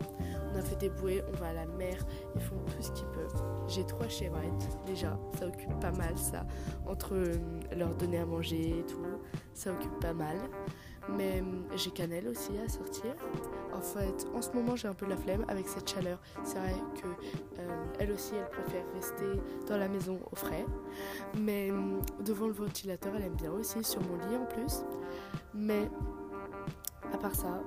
On 0.51 0.57
a 0.57 0.61
fait 0.61 0.77
des 0.77 0.89
bouées, 0.89 1.21
on 1.31 1.37
va 1.37 1.49
à 1.49 1.53
la 1.53 1.65
mer, 1.65 1.97
ils 2.35 2.41
font 2.41 2.55
tout 2.65 2.81
ce 2.81 2.91
qu'ils 2.91 3.07
peuvent. 3.07 3.43
J'ai 3.67 3.85
trois 3.85 4.07
chèvrettes 4.07 4.79
déjà, 4.85 5.19
ça 5.37 5.47
occupe 5.47 5.79
pas 5.79 5.91
mal 5.91 6.17
ça. 6.17 6.45
Entre 6.87 7.13
euh, 7.13 7.33
leur 7.75 7.93
donner 7.95 8.19
à 8.19 8.25
manger 8.25 8.79
et 8.79 8.85
tout, 8.85 9.05
ça 9.53 9.73
occupe 9.73 9.99
pas 9.99 10.13
mal. 10.13 10.37
Mais 11.09 11.41
hum, 11.41 11.65
j'ai 11.75 11.91
Cannelle 11.91 12.27
aussi 12.27 12.51
à 12.57 12.69
sortir. 12.69 13.15
En 13.73 13.81
fait, 13.81 14.27
en 14.33 14.41
ce 14.41 14.51
moment, 14.51 14.75
j'ai 14.75 14.87
un 14.87 14.93
peu 14.93 15.05
la 15.05 15.17
flemme 15.17 15.45
avec 15.47 15.67
cette 15.67 15.89
chaleur. 15.89 16.19
C'est 16.43 16.57
vrai 16.57 16.75
que 17.01 17.07
euh, 17.59 17.85
elle 17.99 18.11
aussi, 18.11 18.33
elle 18.35 18.49
préfère 18.49 18.83
rester 18.93 19.41
dans 19.67 19.77
la 19.77 19.87
maison 19.87 20.19
au 20.31 20.35
frais. 20.35 20.65
Mais 21.37 21.71
hum, 21.71 22.01
devant 22.23 22.47
le 22.47 22.53
ventilateur, 22.53 23.13
elle 23.15 23.23
aime 23.23 23.35
bien 23.35 23.51
aussi 23.51 23.83
sur 23.83 24.01
mon 24.01 24.17
lit 24.29 24.35
en 24.37 24.45
plus. 24.45 24.83
Mais 25.53 25.89
à 27.13 27.17
part 27.17 27.35
ça, 27.35 27.61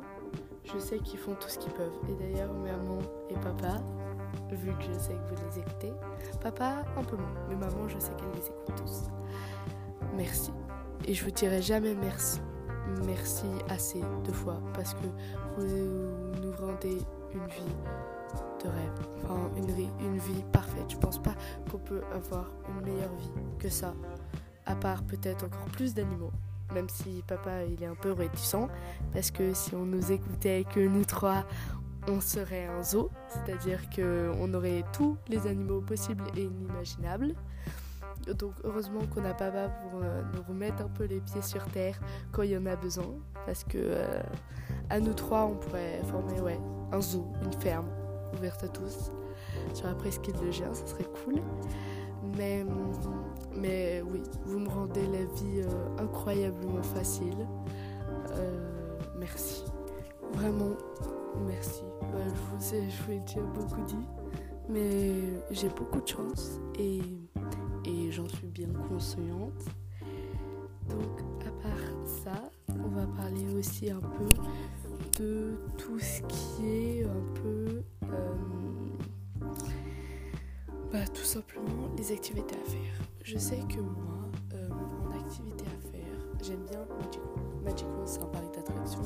je 0.64 0.78
sais 0.78 0.98
qu'ils 0.98 1.18
font 1.18 1.34
tout 1.34 1.48
ce 1.48 1.58
qu'ils 1.58 1.72
peuvent. 1.72 1.98
Et 2.08 2.14
d'ailleurs, 2.14 2.52
maman 2.52 2.98
et 3.30 3.34
papa, 3.34 3.80
vu 4.50 4.72
que 4.76 4.82
je 4.82 4.98
sais 4.98 5.14
que 5.14 5.34
vous 5.34 5.46
les 5.50 5.58
écoutez, 5.60 5.92
papa 6.40 6.84
un 6.96 7.04
peu 7.04 7.16
moins, 7.16 7.34
mais 7.48 7.56
maman, 7.56 7.88
je 7.88 7.98
sais 7.98 8.12
qu'elle 8.16 8.30
les 8.34 8.46
écoute 8.46 8.74
tous. 8.76 9.04
Merci. 10.16 10.50
Et 11.06 11.14
je 11.14 11.24
vous 11.24 11.30
dirai 11.30 11.62
jamais 11.62 11.94
merci 11.94 12.40
merci 13.04 13.46
assez 13.68 14.00
de 14.24 14.32
fois 14.32 14.60
parce 14.74 14.94
que 14.94 15.06
vous 15.56 15.66
nous 16.40 16.52
rendez 16.58 16.98
une 17.34 17.46
vie 17.46 17.76
de 18.62 18.68
rêve, 18.68 19.08
enfin 19.24 19.50
une, 19.56 19.68
une 20.04 20.18
vie 20.18 20.44
parfaite. 20.52 20.90
Je 20.90 20.96
pense 20.96 21.22
pas 21.22 21.34
qu'on 21.70 21.78
peut 21.78 22.02
avoir 22.12 22.50
une 22.68 22.84
meilleure 22.84 23.14
vie 23.16 23.30
que 23.58 23.68
ça, 23.68 23.94
à 24.66 24.74
part 24.74 25.02
peut-être 25.04 25.44
encore 25.44 25.66
plus 25.72 25.94
d'animaux. 25.94 26.32
Même 26.74 26.88
si 26.88 27.22
papa 27.26 27.64
il 27.64 27.82
est 27.82 27.86
un 27.86 27.94
peu 27.94 28.12
réticent, 28.12 28.68
parce 29.12 29.30
que 29.30 29.54
si 29.54 29.74
on 29.74 29.86
nous 29.86 30.12
écoutait 30.12 30.64
que 30.74 30.80
nous 30.80 31.04
trois, 31.04 31.44
on 32.08 32.20
serait 32.20 32.66
un 32.66 32.82
zoo, 32.82 33.10
c'est-à-dire 33.28 33.80
qu'on 33.90 34.52
aurait 34.54 34.84
tous 34.92 35.16
les 35.28 35.46
animaux 35.46 35.80
possibles 35.80 36.24
et 36.36 36.44
inimaginables. 36.44 37.34
Donc 38.26 38.52
heureusement 38.64 39.00
qu'on 39.14 39.24
a 39.24 39.34
papa 39.34 39.68
pour 39.68 40.00
euh, 40.02 40.22
nous 40.34 40.42
remettre 40.42 40.82
un 40.82 40.88
peu 40.88 41.04
les 41.04 41.20
pieds 41.20 41.42
sur 41.42 41.64
terre 41.66 41.98
quand 42.32 42.42
il 42.42 42.50
y 42.50 42.56
en 42.56 42.66
a 42.66 42.76
besoin. 42.76 43.06
Parce 43.46 43.64
que 43.64 43.78
euh, 43.78 44.20
à 44.90 45.00
nous 45.00 45.14
trois, 45.14 45.44
on 45.44 45.56
pourrait 45.56 46.02
former 46.04 46.40
ouais, 46.40 46.60
un 46.92 47.00
zoo, 47.00 47.26
une 47.44 47.52
ferme 47.54 47.88
ouverte 48.36 48.64
à 48.64 48.68
tous. 48.68 49.10
Sur 49.72 49.86
la 49.86 49.94
presqu'île 49.94 50.34
de 50.44 50.50
Géant, 50.50 50.74
ça 50.74 50.86
serait 50.86 51.06
cool. 51.24 51.40
Mais, 52.36 52.64
mais 53.54 54.02
oui, 54.02 54.22
vous 54.44 54.58
me 54.58 54.68
rendez 54.68 55.06
la 55.06 55.24
vie 55.24 55.62
euh, 55.62 56.02
incroyablement 56.02 56.82
facile. 56.82 57.46
merci. 59.18 59.64
Vraiment, 60.32 60.76
merci. 61.46 61.82
Bah, 62.12 62.18
je 62.26 62.56
vous 62.56 62.74
ai, 62.74 62.90
je 62.90 63.02
vous 63.02 63.12
ai 63.12 63.20
déjà 63.20 63.40
beaucoup 63.40 63.80
dit. 63.86 64.06
Mais 64.68 65.14
j'ai 65.50 65.70
beaucoup 65.70 66.00
de 66.00 66.06
chance 66.06 66.60
et 66.78 67.00
et 67.88 68.10
j'en 68.12 68.28
suis 68.28 68.46
bien 68.46 68.68
consciente. 68.88 69.64
Donc 70.88 71.20
à 71.46 71.50
part 71.62 72.06
ça, 72.06 72.50
on 72.68 72.88
va 72.88 73.06
parler 73.06 73.46
aussi 73.56 73.90
un 73.90 74.00
peu 74.00 75.22
de 75.22 75.58
tout 75.76 75.98
ce 75.98 76.22
qui 76.22 76.66
est 76.66 77.04
un 77.04 77.34
peu 77.34 77.82
euh, 78.04 78.34
bah, 80.92 81.06
tout 81.12 81.24
simplement 81.24 81.88
les 81.96 82.12
activités 82.12 82.56
à 82.56 82.70
faire. 82.70 83.02
Je 83.24 83.38
sais 83.38 83.60
que 83.68 83.80
moi, 83.80 84.30
euh, 84.54 84.68
mon 85.02 85.10
activité 85.18 85.64
à 85.66 85.90
faire, 85.90 86.26
j'aime 86.42 86.64
bien 86.70 86.80
Magical. 86.98 87.22
Magical 87.64 88.02
c'est 88.06 88.22
un 88.22 88.26
parc 88.26 88.54
d'attraction. 88.54 89.00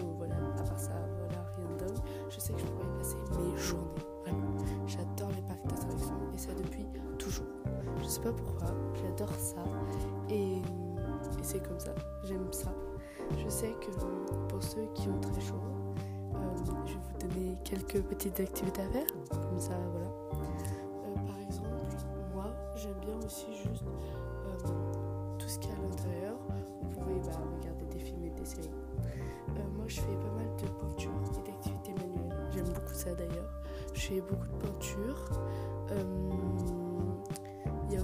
Bon 0.00 0.14
voilà, 0.16 0.36
à 0.36 0.62
part 0.62 0.78
ça, 0.78 0.92
voilà, 1.18 1.50
rien 1.56 1.76
d'autre. 1.86 2.02
Je 2.30 2.38
sais 2.38 2.52
que 2.52 2.60
je 2.60 2.64
pourrais 2.64 2.98
passer 2.98 3.16
mes 3.38 3.56
journées. 3.56 3.87
Je 8.08 8.14
sais 8.14 8.20
pas 8.20 8.32
pourquoi, 8.32 8.68
j'adore 8.94 9.34
ça 9.34 9.62
et, 10.30 10.62
c'est 11.42 11.62
comme 11.62 11.78
ça, 11.78 11.94
j'aime 12.24 12.50
ça. 12.50 12.72
Je 13.36 13.50
sais 13.50 13.74
que 13.82 13.90
pour 14.48 14.62
ceux 14.62 14.86
qui 14.94 15.10
ont 15.10 15.20
très 15.20 15.38
chaud, 15.42 15.60
euh, 16.34 16.38
je 16.86 16.94
vais 16.94 16.98
vous 16.98 17.28
donner 17.28 17.58
quelques 17.64 18.00
petites 18.00 18.40
activités 18.40 18.80
à 18.80 18.88
faire, 18.88 19.06
comme 19.30 19.60
ça 19.60 19.74
voilà. 19.92 20.06
Euh, 20.06 21.26
par 21.26 21.38
exemple, 21.38 21.68
moi 22.32 22.46
j'aime 22.76 22.98
bien 23.02 23.26
aussi 23.26 23.52
juste 23.52 23.84
euh, 23.84 24.68
tout 25.38 25.48
ce 25.48 25.58
qui 25.58 25.68
est 25.68 25.72
à 25.72 25.82
l'intérieur. 25.82 26.36
Vous 26.80 26.88
pouvez 26.88 27.20
bah, 27.26 27.32
regarder 27.60 27.84
des 27.92 27.98
films 27.98 28.24
et 28.24 28.30
des 28.30 28.46
séries. 28.46 28.70
moi 29.76 29.84
je 29.86 30.00
fais 30.00 30.16
pas 30.16 30.32
mal 30.34 30.48
de 30.56 30.66
peinture 30.80 31.10
et 31.36 31.50
d'activités 31.50 31.92
manuelles. 31.92 32.38
J'aime 32.54 32.72
beaucoup 32.72 32.94
ça 32.94 33.14
d'ailleurs. 33.14 33.50
Je 33.92 34.00
fais 34.00 34.20
beaucoup 34.22 34.46
de 34.46 34.66
peinture. 34.66 35.30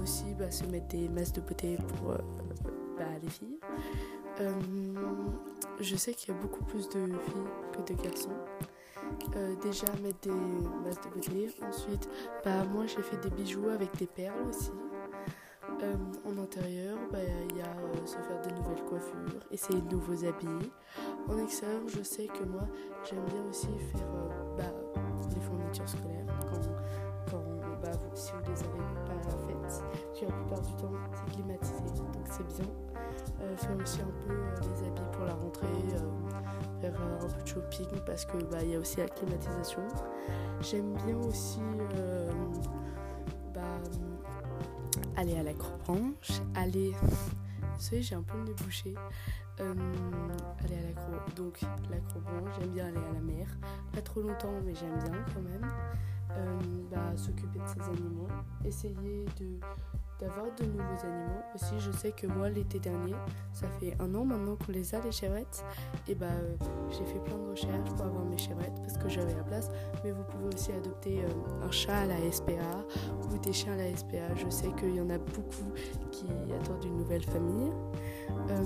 Aussi 0.05 0.35
bah, 0.37 0.51
se 0.51 0.63
mettre 0.65 0.89
des 0.89 1.09
masques 1.09 1.37
de 1.37 1.41
beauté 1.41 1.77
pour 1.77 2.11
euh, 2.11 2.17
bah, 2.95 3.05
les 3.23 3.27
filles. 3.27 3.57
Euh, 4.39 4.51
je 5.81 5.95
sais 5.95 6.13
qu'il 6.13 6.31
y 6.31 6.37
a 6.37 6.39
beaucoup 6.39 6.63
plus 6.63 6.87
de 6.89 7.07
filles 7.07 7.49
que 7.73 7.91
de 7.91 7.99
garçons. 7.99 8.29
Euh, 9.35 9.55
déjà 9.63 9.87
mettre 10.03 10.19
des 10.21 10.29
masques 10.85 11.05
de 11.05 11.09
beauté. 11.09 11.49
Ensuite, 11.67 12.07
bah, 12.43 12.65
moi 12.65 12.85
j'ai 12.85 13.01
fait 13.01 13.17
des 13.17 13.31
bijoux 13.31 13.67
avec 13.69 13.97
des 13.97 14.05
perles 14.05 14.47
aussi. 14.47 14.69
en 16.23 16.37
intérieur, 16.37 16.99
il 17.49 17.57
y 17.57 17.61
a 17.61 18.05
se 18.05 18.17
faire 18.17 18.41
de 18.43 18.51
nouvelles 18.61 18.85
coiffures, 18.87 19.41
essayer 19.49 19.81
de 19.81 19.89
nouveaux 19.89 20.23
habits. 20.23 20.71
En 21.27 21.39
extérieur, 21.39 21.81
je 21.87 22.03
sais 22.03 22.27
que 22.27 22.43
moi 22.43 22.67
j'aime 23.09 23.25
bien 23.25 23.43
aussi 23.49 23.69
faire 23.91 24.07
bah, 24.55 24.71
les 25.33 25.41
fournitures 25.41 25.89
scolaires 25.89 26.27
quand, 26.41 26.61
si 28.15 28.31
vous 28.31 28.51
les 28.51 28.59
avez 28.63 29.04
du 30.61 30.73
temps 30.75 30.91
c'est 31.13 31.33
climatisé, 31.33 31.83
donc 31.95 32.27
c'est 32.29 32.47
bien. 32.47 32.71
Euh, 33.41 33.55
faire 33.57 33.77
aussi 33.81 34.01
un 34.01 34.25
peu 34.25 34.33
euh, 34.33 34.55
les 34.61 34.87
habits 34.87 35.01
pour 35.11 35.25
la 35.25 35.33
rentrée, 35.33 35.67
euh, 35.67 36.81
faire 36.81 37.01
un 37.01 37.27
peu 37.27 37.41
de 37.41 37.47
shopping 37.47 37.87
parce 38.05 38.25
que 38.25 38.37
bah, 38.45 38.59
il 38.61 38.71
y 38.71 38.75
a 38.75 38.79
aussi 38.79 38.97
la 38.97 39.07
climatisation. 39.07 39.81
J'aime 40.61 40.93
bien 41.05 41.17
aussi 41.17 41.59
bah, 43.53 43.61
aller 45.17 45.37
à 45.37 45.43
la 45.43 45.53
branche, 45.85 46.41
aller. 46.55 46.93
Vous 47.01 47.81
savez, 47.81 48.01
j'ai 48.01 48.15
un 48.15 48.21
peu 48.21 48.37
le 48.37 48.45
nez 48.45 48.53
bouché. 48.63 48.95
aller 49.59 50.75
à 50.77 50.87
l'acro. 50.87 51.11
Donc, 51.35 51.59
l'acrobranche, 51.89 52.55
j'aime 52.59 52.71
bien 52.71 52.85
aller 52.87 52.97
à 52.97 53.13
la 53.13 53.19
mer. 53.19 53.47
Pas 53.91 54.01
trop 54.01 54.21
longtemps, 54.21 54.53
mais 54.65 54.73
j'aime 54.73 54.97
bien 54.99 55.25
quand 55.33 55.41
même. 55.41 55.69
bah, 56.89 57.15
s'occuper 57.17 57.59
de 57.59 57.67
ces 57.67 57.89
animaux. 57.89 58.27
Essayer 58.63 59.25
de 59.39 59.59
d'avoir 60.19 60.45
de 60.57 60.65
nouveaux 60.65 61.05
animaux. 61.05 61.41
Aussi, 61.53 61.79
je 61.79 61.91
sais 61.91 62.11
que 62.11 62.27
moi, 62.27 62.49
l'été 62.49 62.79
dernier, 62.79 63.15
ça 63.53 63.67
fait 63.79 63.95
un 63.99 64.13
an 64.15 64.25
maintenant 64.25 64.55
qu'on 64.55 64.71
les 64.71 64.95
a, 64.95 65.01
les 65.01 65.11
chèvrettes. 65.11 65.63
Et 66.07 66.15
bah, 66.15 66.27
euh, 66.29 66.55
j'ai 66.89 67.05
fait 67.05 67.19
plein 67.19 67.37
de 67.37 67.49
recherches 67.49 67.89
pour 67.91 68.05
avoir 68.05 68.23
mes 68.25 68.37
chèvrettes 68.37 68.75
parce 68.81 68.97
que 68.97 69.09
j'avais 69.09 69.33
la 69.33 69.43
place. 69.43 69.69
Mais 70.03 70.11
vous 70.11 70.23
pouvez 70.23 70.53
aussi 70.53 70.71
adopter 70.71 71.23
euh, 71.23 71.65
un 71.65 71.71
chat 71.71 71.99
à 71.99 72.05
la 72.05 72.31
SPA 72.31 72.53
ou 73.23 73.37
des 73.39 73.53
chiens 73.53 73.73
à 73.73 73.77
la 73.77 73.95
SPA. 73.95 74.35
Je 74.35 74.49
sais 74.49 74.71
qu'il 74.79 74.95
y 74.95 75.01
en 75.01 75.09
a 75.09 75.17
beaucoup 75.17 75.71
qui 76.11 76.25
attendent 76.53 76.83
une 76.83 76.97
nouvelle 76.97 77.23
famille. 77.23 77.71
Euh, 78.49 78.63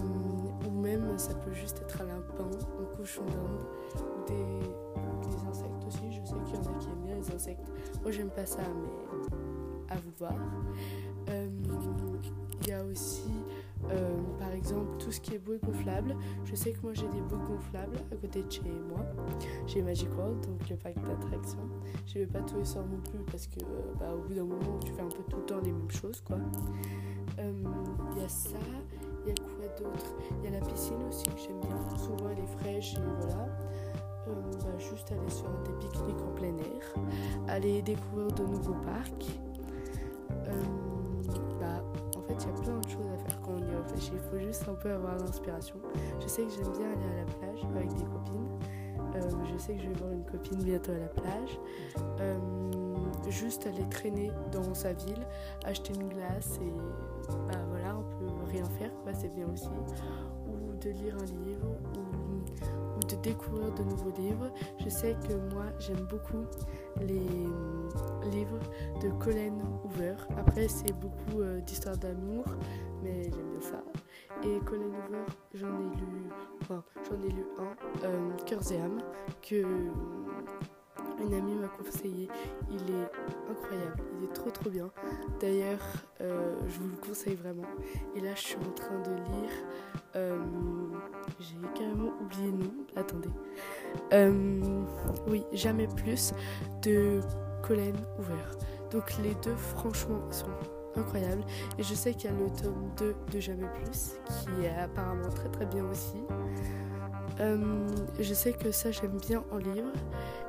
ou 0.67 0.71
même, 0.71 1.17
ça 1.17 1.33
peut 1.33 1.53
juste 1.53 1.81
être 1.81 2.01
un 2.01 2.05
lapin, 2.05 2.49
un 2.79 2.97
cochon 2.97 3.23
d'Inde 3.25 3.65
ou 3.95 4.27
des, 4.27 5.29
des 5.29 5.49
insectes 5.49 5.85
aussi. 5.87 6.11
Je 6.11 6.25
sais 6.25 6.35
qu'il 6.45 6.55
y 6.55 6.67
en 6.67 6.73
a 6.73 6.77
qui 6.79 6.87
aiment 6.87 7.03
bien 7.03 7.15
les 7.15 7.31
insectes. 7.31 7.67
Moi, 8.01 8.11
j'aime 8.11 8.29
pas 8.29 8.45
ça, 8.45 8.61
mais 8.61 9.39
à 9.89 9.95
vous 9.95 10.11
voir. 10.17 10.35
Il 11.29 11.35
euh, 11.35 12.67
y 12.67 12.71
a 12.71 12.83
aussi 12.83 13.31
Euh, 13.91 14.17
par 14.37 14.51
exemple, 14.51 14.97
tout 14.99 15.11
ce 15.11 15.19
qui 15.21 15.35
est 15.35 15.39
bouée 15.39 15.59
gonflable. 15.63 16.15
Je 16.43 16.55
sais 16.55 16.71
que 16.71 16.81
moi 16.83 16.91
j'ai 16.93 17.07
des 17.07 17.21
bouées 17.21 17.45
gonflables 17.47 17.97
à 18.11 18.15
côté 18.15 18.43
de 18.43 18.51
chez 18.51 18.61
moi. 18.89 19.05
J'ai 19.67 19.81
Magic 19.81 20.09
World, 20.17 20.45
donc 20.45 20.69
le 20.69 20.75
parc 20.75 20.95
d'attractions. 20.95 21.69
Je 22.05 22.19
vais 22.19 22.27
pas 22.27 22.41
tous 22.41 22.57
les 22.57 22.81
non 22.81 22.99
plus 23.09 23.19
parce 23.31 23.47
que 23.47 23.59
bah, 23.99 24.13
au 24.13 24.27
bout 24.27 24.33
d'un 24.33 24.43
moment 24.43 24.77
tu 24.83 24.91
fais 24.91 25.01
un 25.01 25.07
peu 25.07 25.23
tout 25.29 25.37
le 25.37 25.45
temps 25.45 25.61
les 25.63 25.71
mêmes 25.71 25.89
choses 25.89 26.21
quoi. 26.21 26.37
Il 27.37 27.43
euh, 27.45 28.21
y 28.21 28.23
a 28.23 28.29
ça, 28.29 28.57
il 29.25 29.29
y 29.29 29.31
a 29.31 29.35
quoi 29.35 29.67
d'autre? 29.77 30.13
Il 30.43 30.51
y 30.51 30.55
a 30.55 30.59
la 30.59 30.65
piscine 30.65 31.01
aussi 31.07 31.23
que 31.25 31.39
j'aime 31.39 31.61
bien. 31.61 31.97
Souvent 31.97 32.29
elle 32.31 32.43
est 32.43 32.59
fraîche 32.59 32.95
et 32.95 32.99
voilà. 33.21 33.47
Euh, 34.27 34.77
juste 34.77 35.11
aller 35.11 35.29
sur 35.29 35.49
des 35.63 35.71
pique-niques 35.79 36.21
en 36.21 36.33
plein 36.35 36.55
air, 36.57 36.93
aller 37.47 37.81
découvrir 37.81 38.27
de 38.33 38.43
nouveaux 38.43 38.75
parcs. 38.85 39.39
Bah, 41.59 41.83
en 42.17 42.21
fait, 42.21 42.35
il 42.39 42.47
y 42.47 42.49
a 42.49 42.61
plein 42.61 42.79
de 42.79 42.89
choses 42.89 43.07
à 43.13 43.17
faire 43.17 43.41
quand 43.41 43.51
on 43.51 43.59
y 43.59 43.75
réfléchit. 43.83 44.11
Il 44.13 44.19
faut 44.19 44.45
juste 44.45 44.65
un 44.67 44.75
peu 44.75 44.91
avoir 44.91 45.17
l'inspiration. 45.17 45.75
Je 46.19 46.27
sais 46.27 46.43
que 46.43 46.51
j'aime 46.51 46.71
bien 46.71 46.91
aller 46.91 47.13
à 47.13 47.25
la 47.25 47.31
plage 47.37 47.65
avec 47.75 47.93
des 47.93 48.05
copines. 48.05 48.49
Euh, 49.15 49.29
je 49.51 49.57
sais 49.57 49.73
que 49.73 49.81
je 49.81 49.87
vais 49.87 49.95
voir 49.95 50.11
une 50.11 50.25
copine 50.25 50.61
bientôt 50.63 50.91
à 50.91 50.97
la 50.97 51.07
plage. 51.07 51.59
Euh, 52.19 52.37
juste 53.29 53.67
aller 53.67 53.87
traîner 53.89 54.31
dans 54.51 54.73
sa 54.73 54.93
ville, 54.93 55.25
acheter 55.65 55.93
une 55.93 56.09
glace 56.09 56.59
et 56.61 56.73
bah 57.47 57.59
voilà, 57.69 57.97
on 57.97 58.03
peut 58.17 58.31
rien 58.51 58.65
faire, 58.65 58.91
c'est 59.13 59.33
bien 59.33 59.47
aussi. 59.51 59.69
Ou 60.47 60.75
de 60.75 60.89
lire 60.89 61.15
un 61.15 61.25
livre, 61.25 61.75
de 63.09 63.15
découvrir 63.21 63.73
de 63.73 63.83
nouveaux 63.83 64.11
livres. 64.17 64.51
Je 64.83 64.89
sais 64.89 65.15
que 65.27 65.33
moi 65.53 65.65
j'aime 65.79 66.05
beaucoup 66.09 66.45
les 67.01 67.27
livres 68.31 68.59
de 69.01 69.09
Colin 69.23 69.57
Hoover. 69.83 70.15
Après 70.37 70.67
c'est 70.67 70.93
beaucoup 70.93 71.41
euh, 71.41 71.59
d'histoires 71.61 71.97
d'amour, 71.97 72.45
mais 73.03 73.23
j'aime 73.23 73.49
bien 73.51 73.61
ça. 73.61 73.83
Et 74.43 74.59
Colin 74.65 74.85
Hoover, 74.87 75.25
j'en 75.53 75.67
ai 75.67 75.95
lu, 75.97 76.29
enfin, 76.61 76.83
j'en 77.09 77.21
ai 77.27 77.31
lu 77.31 77.43
un, 77.57 78.05
euh, 78.05 78.29
Cœurs 78.45 78.71
et 78.71 78.79
âmes, 78.79 79.01
que 79.41 79.63
euh, 81.19 81.25
une 81.25 81.33
amie 81.33 81.55
m'a 81.55 81.67
conseillé. 81.67 82.27
Il 82.69 82.81
est 82.93 83.11
incroyable, 83.49 84.03
il 84.17 84.25
est 84.25 84.33
trop 84.33 84.49
trop 84.49 84.69
bien. 84.69 84.89
D'ailleurs, 85.39 85.79
euh, 86.21 86.55
je 86.67 86.79
vous 86.79 86.89
le 86.89 86.97
conseille 87.07 87.35
vraiment. 87.35 87.67
Et 88.15 88.21
là, 88.21 88.33
je 88.35 88.41
suis 88.41 88.57
en 88.57 88.71
train 88.71 88.99
de 88.99 89.11
lire. 89.11 89.51
J'ai 91.39 91.55
carrément 91.75 92.11
oublié 92.21 92.51
le 92.51 92.57
nom. 92.57 92.73
Attendez. 92.95 93.29
oui, 95.27 95.43
Jamais 95.53 95.87
plus 95.87 96.33
de 96.81 97.21
Colin 97.63 97.93
Hoover. 98.17 98.57
Donc 98.91 99.15
les 99.23 99.35
deux, 99.35 99.55
franchement, 99.55 100.19
sont 100.31 100.47
incroyable. 100.95 101.43
Et 101.77 101.83
je 101.83 101.93
sais 101.93 102.13
qu'il 102.13 102.29
y 102.29 102.33
a 102.33 102.37
le 102.37 102.49
tome 102.49 102.91
2 102.97 103.15
de 103.31 103.39
Jamais 103.39 103.67
Plus, 103.83 104.13
qui 104.27 104.65
est 104.65 104.75
apparemment 104.77 105.29
très 105.29 105.49
très 105.49 105.65
bien 105.65 105.85
aussi. 105.85 106.17
Euh, 107.39 107.87
je 108.19 108.33
sais 108.33 108.51
que 108.53 108.71
ça 108.71 108.91
j'aime 108.91 109.17
bien 109.17 109.43
en 109.51 109.57
livre. 109.57 109.91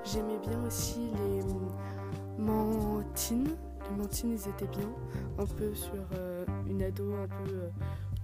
J'aimais 0.04 0.38
bien 0.38 0.60
aussi 0.66 1.10
les 1.14 2.42
mantines. 2.42 3.56
Les 3.90 3.96
mantines 3.96 4.32
ils 4.32 4.48
étaient 4.48 4.66
bien. 4.66 4.90
Un 5.38 5.46
peu 5.46 5.74
sur 5.74 6.04
euh, 6.14 6.44
une 6.66 6.82
ado 6.82 7.14
un 7.14 7.28
peu 7.28 7.52
euh, 7.52 7.70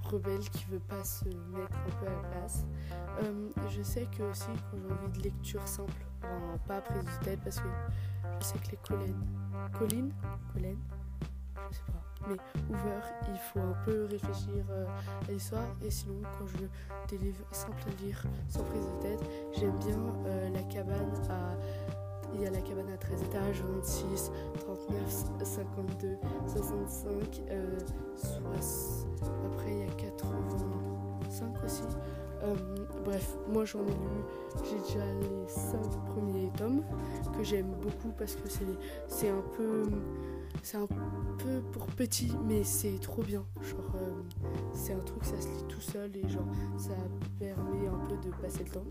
rebelle 0.04 0.48
qui 0.50 0.64
veut 0.64 0.80
pas 0.80 1.04
se 1.04 1.24
mettre 1.24 1.76
un 1.86 2.00
peu 2.00 2.06
à 2.06 2.10
la 2.10 2.28
place. 2.28 2.64
je 3.68 3.82
sais 3.82 4.06
que 4.16 4.24
aussi 4.24 4.46
quand 4.70 4.78
j'ai 4.78 4.92
envie 4.92 5.18
de 5.18 5.24
lecture 5.24 5.66
simple, 5.66 5.92
pas 6.66 6.80
prise 6.80 7.04
de 7.04 7.24
tête 7.24 7.40
parce 7.42 7.60
que 7.60 7.68
je 8.40 8.44
sais 8.44 8.58
que 8.58 8.70
les 8.72 8.78
collines, 8.78 9.26
collines, 9.78 10.12
collines, 10.52 10.82
je 11.70 11.76
sais 11.76 11.82
pas 11.86 12.05
mais 12.28 12.36
ouvert, 12.70 13.04
il 13.28 13.38
faut 13.38 13.60
un 13.60 13.76
peu 13.84 14.06
réfléchir 14.10 14.64
euh, 14.70 14.86
à 15.28 15.32
l'histoire. 15.32 15.66
Et 15.84 15.90
sinon, 15.90 16.20
quand 16.38 16.46
je 16.46 16.56
des 17.08 17.18
livres 17.18 17.44
simples 17.52 17.82
à 17.86 18.02
lire, 18.02 18.22
sans 18.48 18.62
prise 18.64 18.86
de 18.86 19.02
tête, 19.02 19.20
j'aime 19.58 19.76
bien 19.78 19.98
euh, 20.26 20.48
la 20.50 20.62
cabane 20.62 21.12
à. 21.30 21.56
Il 22.34 22.42
y 22.42 22.46
a 22.46 22.50
la 22.50 22.60
cabane 22.60 22.90
à 22.90 22.96
13 22.98 23.22
étages, 23.22 23.62
26, 23.62 24.30
39, 24.58 25.24
52, 25.42 26.18
65, 26.46 27.42
euh, 27.50 27.78
après 29.46 29.70
il 29.70 29.78
y 29.78 29.82
a 29.84 29.94
85 29.94 31.64
aussi. 31.64 31.82
Euh, 32.42 32.54
bref, 33.04 33.36
moi 33.48 33.64
j'en 33.64 33.80
ai 33.80 33.90
lu, 33.90 34.64
j'ai 34.64 34.78
déjà 34.78 35.06
les 35.20 35.48
5 35.48 35.80
premiers 36.06 36.50
tomes 36.58 36.82
que 37.36 37.42
j'aime 37.42 37.72
beaucoup 37.80 38.12
parce 38.18 38.34
que 38.34 38.48
c'est 39.08 39.28
un 39.30 39.42
peu 39.56 39.84
c'est 40.62 40.76
un 40.76 40.86
peu 41.38 41.60
pour 41.72 41.86
petit, 41.86 42.32
mais 42.44 42.64
c'est 42.64 42.98
trop 43.00 43.22
bien. 43.22 43.44
Genre, 43.62 43.92
euh, 43.96 44.10
c'est 44.72 44.92
un 44.92 45.00
truc, 45.00 45.24
ça 45.24 45.40
se 45.40 45.48
lit 45.48 45.64
tout 45.68 45.80
seul 45.80 46.16
et 46.16 46.28
genre, 46.28 46.46
ça 46.76 46.94
permet 47.38 47.86
un 47.88 48.06
peu 48.08 48.16
de 48.16 48.34
passer 48.36 48.64
le 48.64 48.70
temps. 48.70 48.84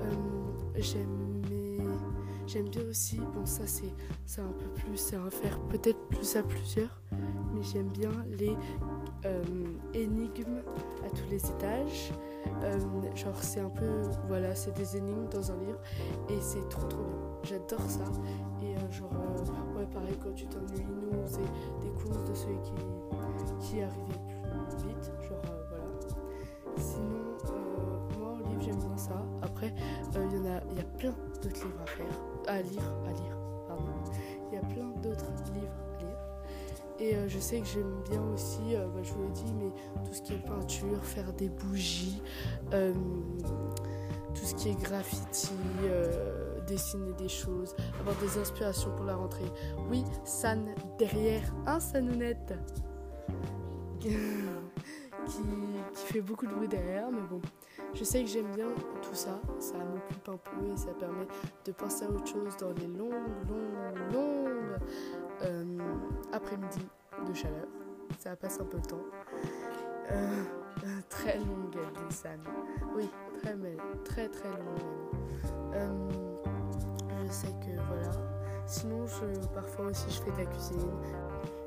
Euh, 0.00 0.80
j'aime 2.46 2.68
bien 2.68 2.82
aussi, 2.88 3.18
bon 3.34 3.44
ça 3.44 3.66
c'est 3.66 3.92
c'est 4.24 4.40
un 4.40 4.52
peu 4.52 4.66
plus, 4.74 4.96
c'est 4.96 5.16
un 5.16 5.30
faire 5.30 5.58
peut-être 5.68 6.00
plus 6.08 6.36
à 6.36 6.42
plusieurs, 6.42 7.00
mais 7.52 7.62
j'aime 7.62 7.88
bien 7.88 8.10
les 8.38 8.56
euh, 9.24 9.42
énigmes 9.94 10.62
à 11.04 11.10
tous 11.10 11.28
les 11.30 11.44
étages. 11.44 12.12
genre 13.14 13.42
c'est 13.42 13.60
un 13.60 13.70
peu, 13.70 14.02
voilà, 14.28 14.54
c'est 14.54 14.74
des 14.76 14.96
énigmes 14.96 15.28
dans 15.30 15.52
un 15.52 15.56
livre 15.58 15.80
et 16.28 16.40
c'est 16.40 16.66
trop 16.68 16.86
trop 16.86 17.02
bien. 17.02 17.27
J'adore 17.44 17.88
ça 17.88 18.04
et 18.62 18.74
genre 18.92 19.10
pareil, 19.92 20.16
quand 20.22 20.34
tu 20.34 20.46
t'ennuies, 20.46 20.84
nous, 20.84 21.10
c'est 21.26 21.40
des 21.82 21.90
courses 22.02 22.24
de 22.24 22.34
ceux 22.34 22.56
qui, 22.62 22.72
qui 23.60 23.82
arrivaient 23.82 24.20
plus 24.68 24.88
vite. 24.88 25.12
Genre, 25.22 25.38
euh, 25.46 25.64
voilà. 25.68 25.84
Sinon, 26.76 27.36
euh, 27.46 28.18
moi, 28.18 28.30
en 28.32 28.48
livre, 28.48 28.60
j'aime 28.60 28.78
bien 28.78 28.96
ça. 28.96 29.22
Après, 29.42 29.74
euh, 30.16 30.26
il 30.30 30.36
y 30.36 30.40
en 30.40 30.44
a, 30.46 30.74
y 30.76 30.80
a 30.80 30.84
plein 30.98 31.14
d'autres 31.42 31.64
livres 31.64 31.82
à 31.82 31.86
faire. 31.86 32.06
À 32.46 32.62
lire, 32.62 32.82
à 33.06 33.12
lire, 33.12 33.36
pardon. 33.66 33.92
Il 34.50 34.54
y 34.54 34.58
a 34.58 34.62
plein 34.62 34.88
d'autres 35.02 35.32
livres 35.54 35.72
à 35.94 36.02
lire. 36.02 36.18
Et 37.00 37.28
je 37.28 37.38
sais 37.38 37.60
que 37.60 37.66
j'aime 37.66 38.02
bien 38.10 38.20
aussi, 38.34 38.74
bah, 38.74 39.02
je 39.02 39.12
vous 39.12 39.22
l'ai 39.22 39.30
dit, 39.30 39.54
mais 39.56 39.70
tout 40.04 40.12
ce 40.12 40.20
qui 40.20 40.34
est 40.34 40.44
peinture, 40.44 41.04
faire 41.04 41.32
des 41.34 41.48
bougies, 41.48 42.20
tout 42.72 44.44
ce 44.44 44.54
qui 44.56 44.70
est 44.70 44.82
graffiti 44.82 45.52
dessiner 46.68 47.12
des 47.14 47.28
choses, 47.28 47.74
avoir 48.00 48.14
des 48.16 48.38
inspirations 48.38 48.94
pour 48.94 49.04
la 49.04 49.16
rentrée. 49.16 49.50
Oui, 49.90 50.04
San 50.24 50.74
derrière 50.98 51.42
un 51.66 51.80
Sanounette 51.80 52.54
qui, 54.00 54.10
qui 55.94 56.06
fait 56.06 56.20
beaucoup 56.20 56.46
de 56.46 56.54
bruit 56.54 56.68
derrière, 56.68 57.10
mais 57.10 57.26
bon, 57.28 57.40
je 57.94 58.04
sais 58.04 58.22
que 58.22 58.28
j'aime 58.28 58.54
bien 58.54 58.68
tout 59.02 59.14
ça, 59.14 59.40
ça 59.58 59.74
m'occupe 59.76 60.28
un 60.28 60.36
peu 60.36 60.72
et 60.72 60.76
ça 60.76 60.92
permet 60.98 61.26
de 61.64 61.72
penser 61.72 62.04
à 62.04 62.10
autre 62.10 62.26
chose 62.26 62.56
dans 62.58 62.72
les 62.72 62.86
longues, 62.86 63.12
longues, 63.48 64.12
longues 64.12 64.78
euh, 65.42 65.78
après-midi 66.32 66.86
de 67.26 67.34
chaleur. 67.34 67.66
Ça 68.18 68.36
passe 68.36 68.60
un 68.60 68.64
peu 68.64 68.76
le 68.76 68.82
temps. 68.82 69.04
Euh, 70.10 70.44
très 71.08 71.38
longue, 71.38 71.76
San. 72.10 72.40
Oui, 72.96 73.08
très, 73.38 73.54
très, 74.04 74.28
très 74.28 74.48
longue. 74.48 75.74
Euh, 75.74 76.27
sais 77.30 77.52
que 77.60 77.80
voilà. 77.88 78.10
Sinon, 78.66 79.06
je, 79.06 79.46
parfois 79.48 79.86
aussi, 79.86 80.10
je 80.10 80.22
fais 80.22 80.30
de 80.30 80.38
la 80.38 80.46
cuisine. 80.46 80.90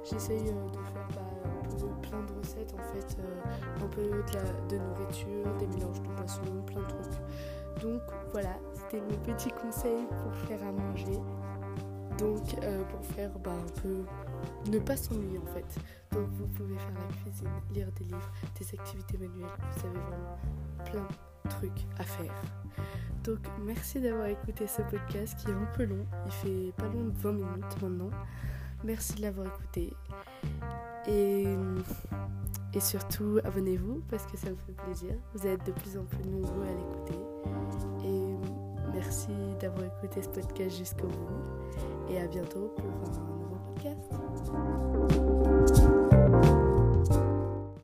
J'essaye 0.04 0.50
euh, 0.50 0.67
de 0.69 0.84
faire 0.91 1.08
bah, 1.15 1.32
peu 1.78 2.08
plein 2.08 2.21
de 2.24 2.34
recettes 2.39 2.74
en 2.74 2.93
fait, 2.93 3.17
euh, 3.19 3.84
un 3.84 3.88
peu 3.88 4.04
de, 4.04 4.78
nourriture, 4.78 5.56
des 5.58 5.67
mélanges 5.67 6.02
de 6.02 6.08
poissons, 6.10 6.62
plein 6.65 6.82
de 6.82 6.88
trucs. 6.88 7.82
Donc 7.82 8.02
voilà, 8.32 8.58
c'était 8.74 9.02
mes 9.02 9.17
petits 9.17 9.52
conseils 9.52 10.06
pour 10.21 10.34
faire 10.47 10.62
à 10.63 10.71
manger. 10.71 11.19
Donc 12.17 12.56
euh, 12.63 12.84
pour 12.86 13.06
faire 13.15 13.32
bah, 13.39 13.52
un 13.52 13.82
peu 13.82 14.04
ne 14.71 14.80
pas 14.80 14.97
s'ennuyer 14.97 15.39
en 15.39 15.54
fait. 15.54 15.80
Donc 16.12 16.28
vous 16.32 16.47
pouvez 16.47 16.76
faire 16.76 16.93
la 16.93 17.15
cuisine, 17.24 17.47
lire 17.74 17.91
des 17.93 18.06
livres, 18.06 18.32
des 18.60 18.80
activités 18.80 19.17
manuelles. 19.17 19.50
Vous 19.76 19.88
avez 19.88 20.00
vraiment 20.00 20.38
plein 20.86 21.31
de 21.52 21.68
trucs 21.68 21.88
à 22.00 22.04
faire. 22.04 22.34
Donc 23.24 23.40
merci 23.64 24.00
d'avoir 24.00 24.28
écouté 24.28 24.66
ce 24.68 24.82
podcast 24.82 25.38
qui 25.38 25.50
est 25.50 25.54
un 25.54 25.68
peu 25.76 25.86
long. 25.86 26.06
Il 26.26 26.32
fait 26.32 26.74
pas 26.78 26.88
loin 26.88 27.04
de 27.04 27.18
20 27.18 27.32
minutes 27.34 27.82
maintenant. 27.82 28.10
Merci 28.84 29.14
de 29.16 29.22
l'avoir 29.22 29.48
écouté. 29.48 29.94
Et, 31.08 31.46
et 32.74 32.80
surtout, 32.80 33.40
abonnez-vous 33.44 34.02
parce 34.10 34.26
que 34.26 34.38
ça 34.38 34.50
me 34.50 34.56
fait 34.56 34.74
plaisir. 34.86 35.14
Vous 35.36 35.46
êtes 35.46 35.64
de 35.66 35.72
plus 35.72 35.98
en 35.98 36.04
plus 36.06 36.28
nombreux 36.28 36.64
à 36.64 36.74
l'écouter. 36.74 37.20
Et 38.06 38.36
merci 38.94 39.30
d'avoir 39.60 39.86
écouté 39.86 40.24
ce 40.24 40.30
podcast 40.30 40.78
jusqu'au 40.78 41.08
bout. 41.08 42.10
Et 42.10 42.20
à 42.20 42.28
bientôt 42.28 42.74
pour 42.76 42.86
un 42.86 43.38
nouveau 43.38 43.58
podcast. 43.76 45.20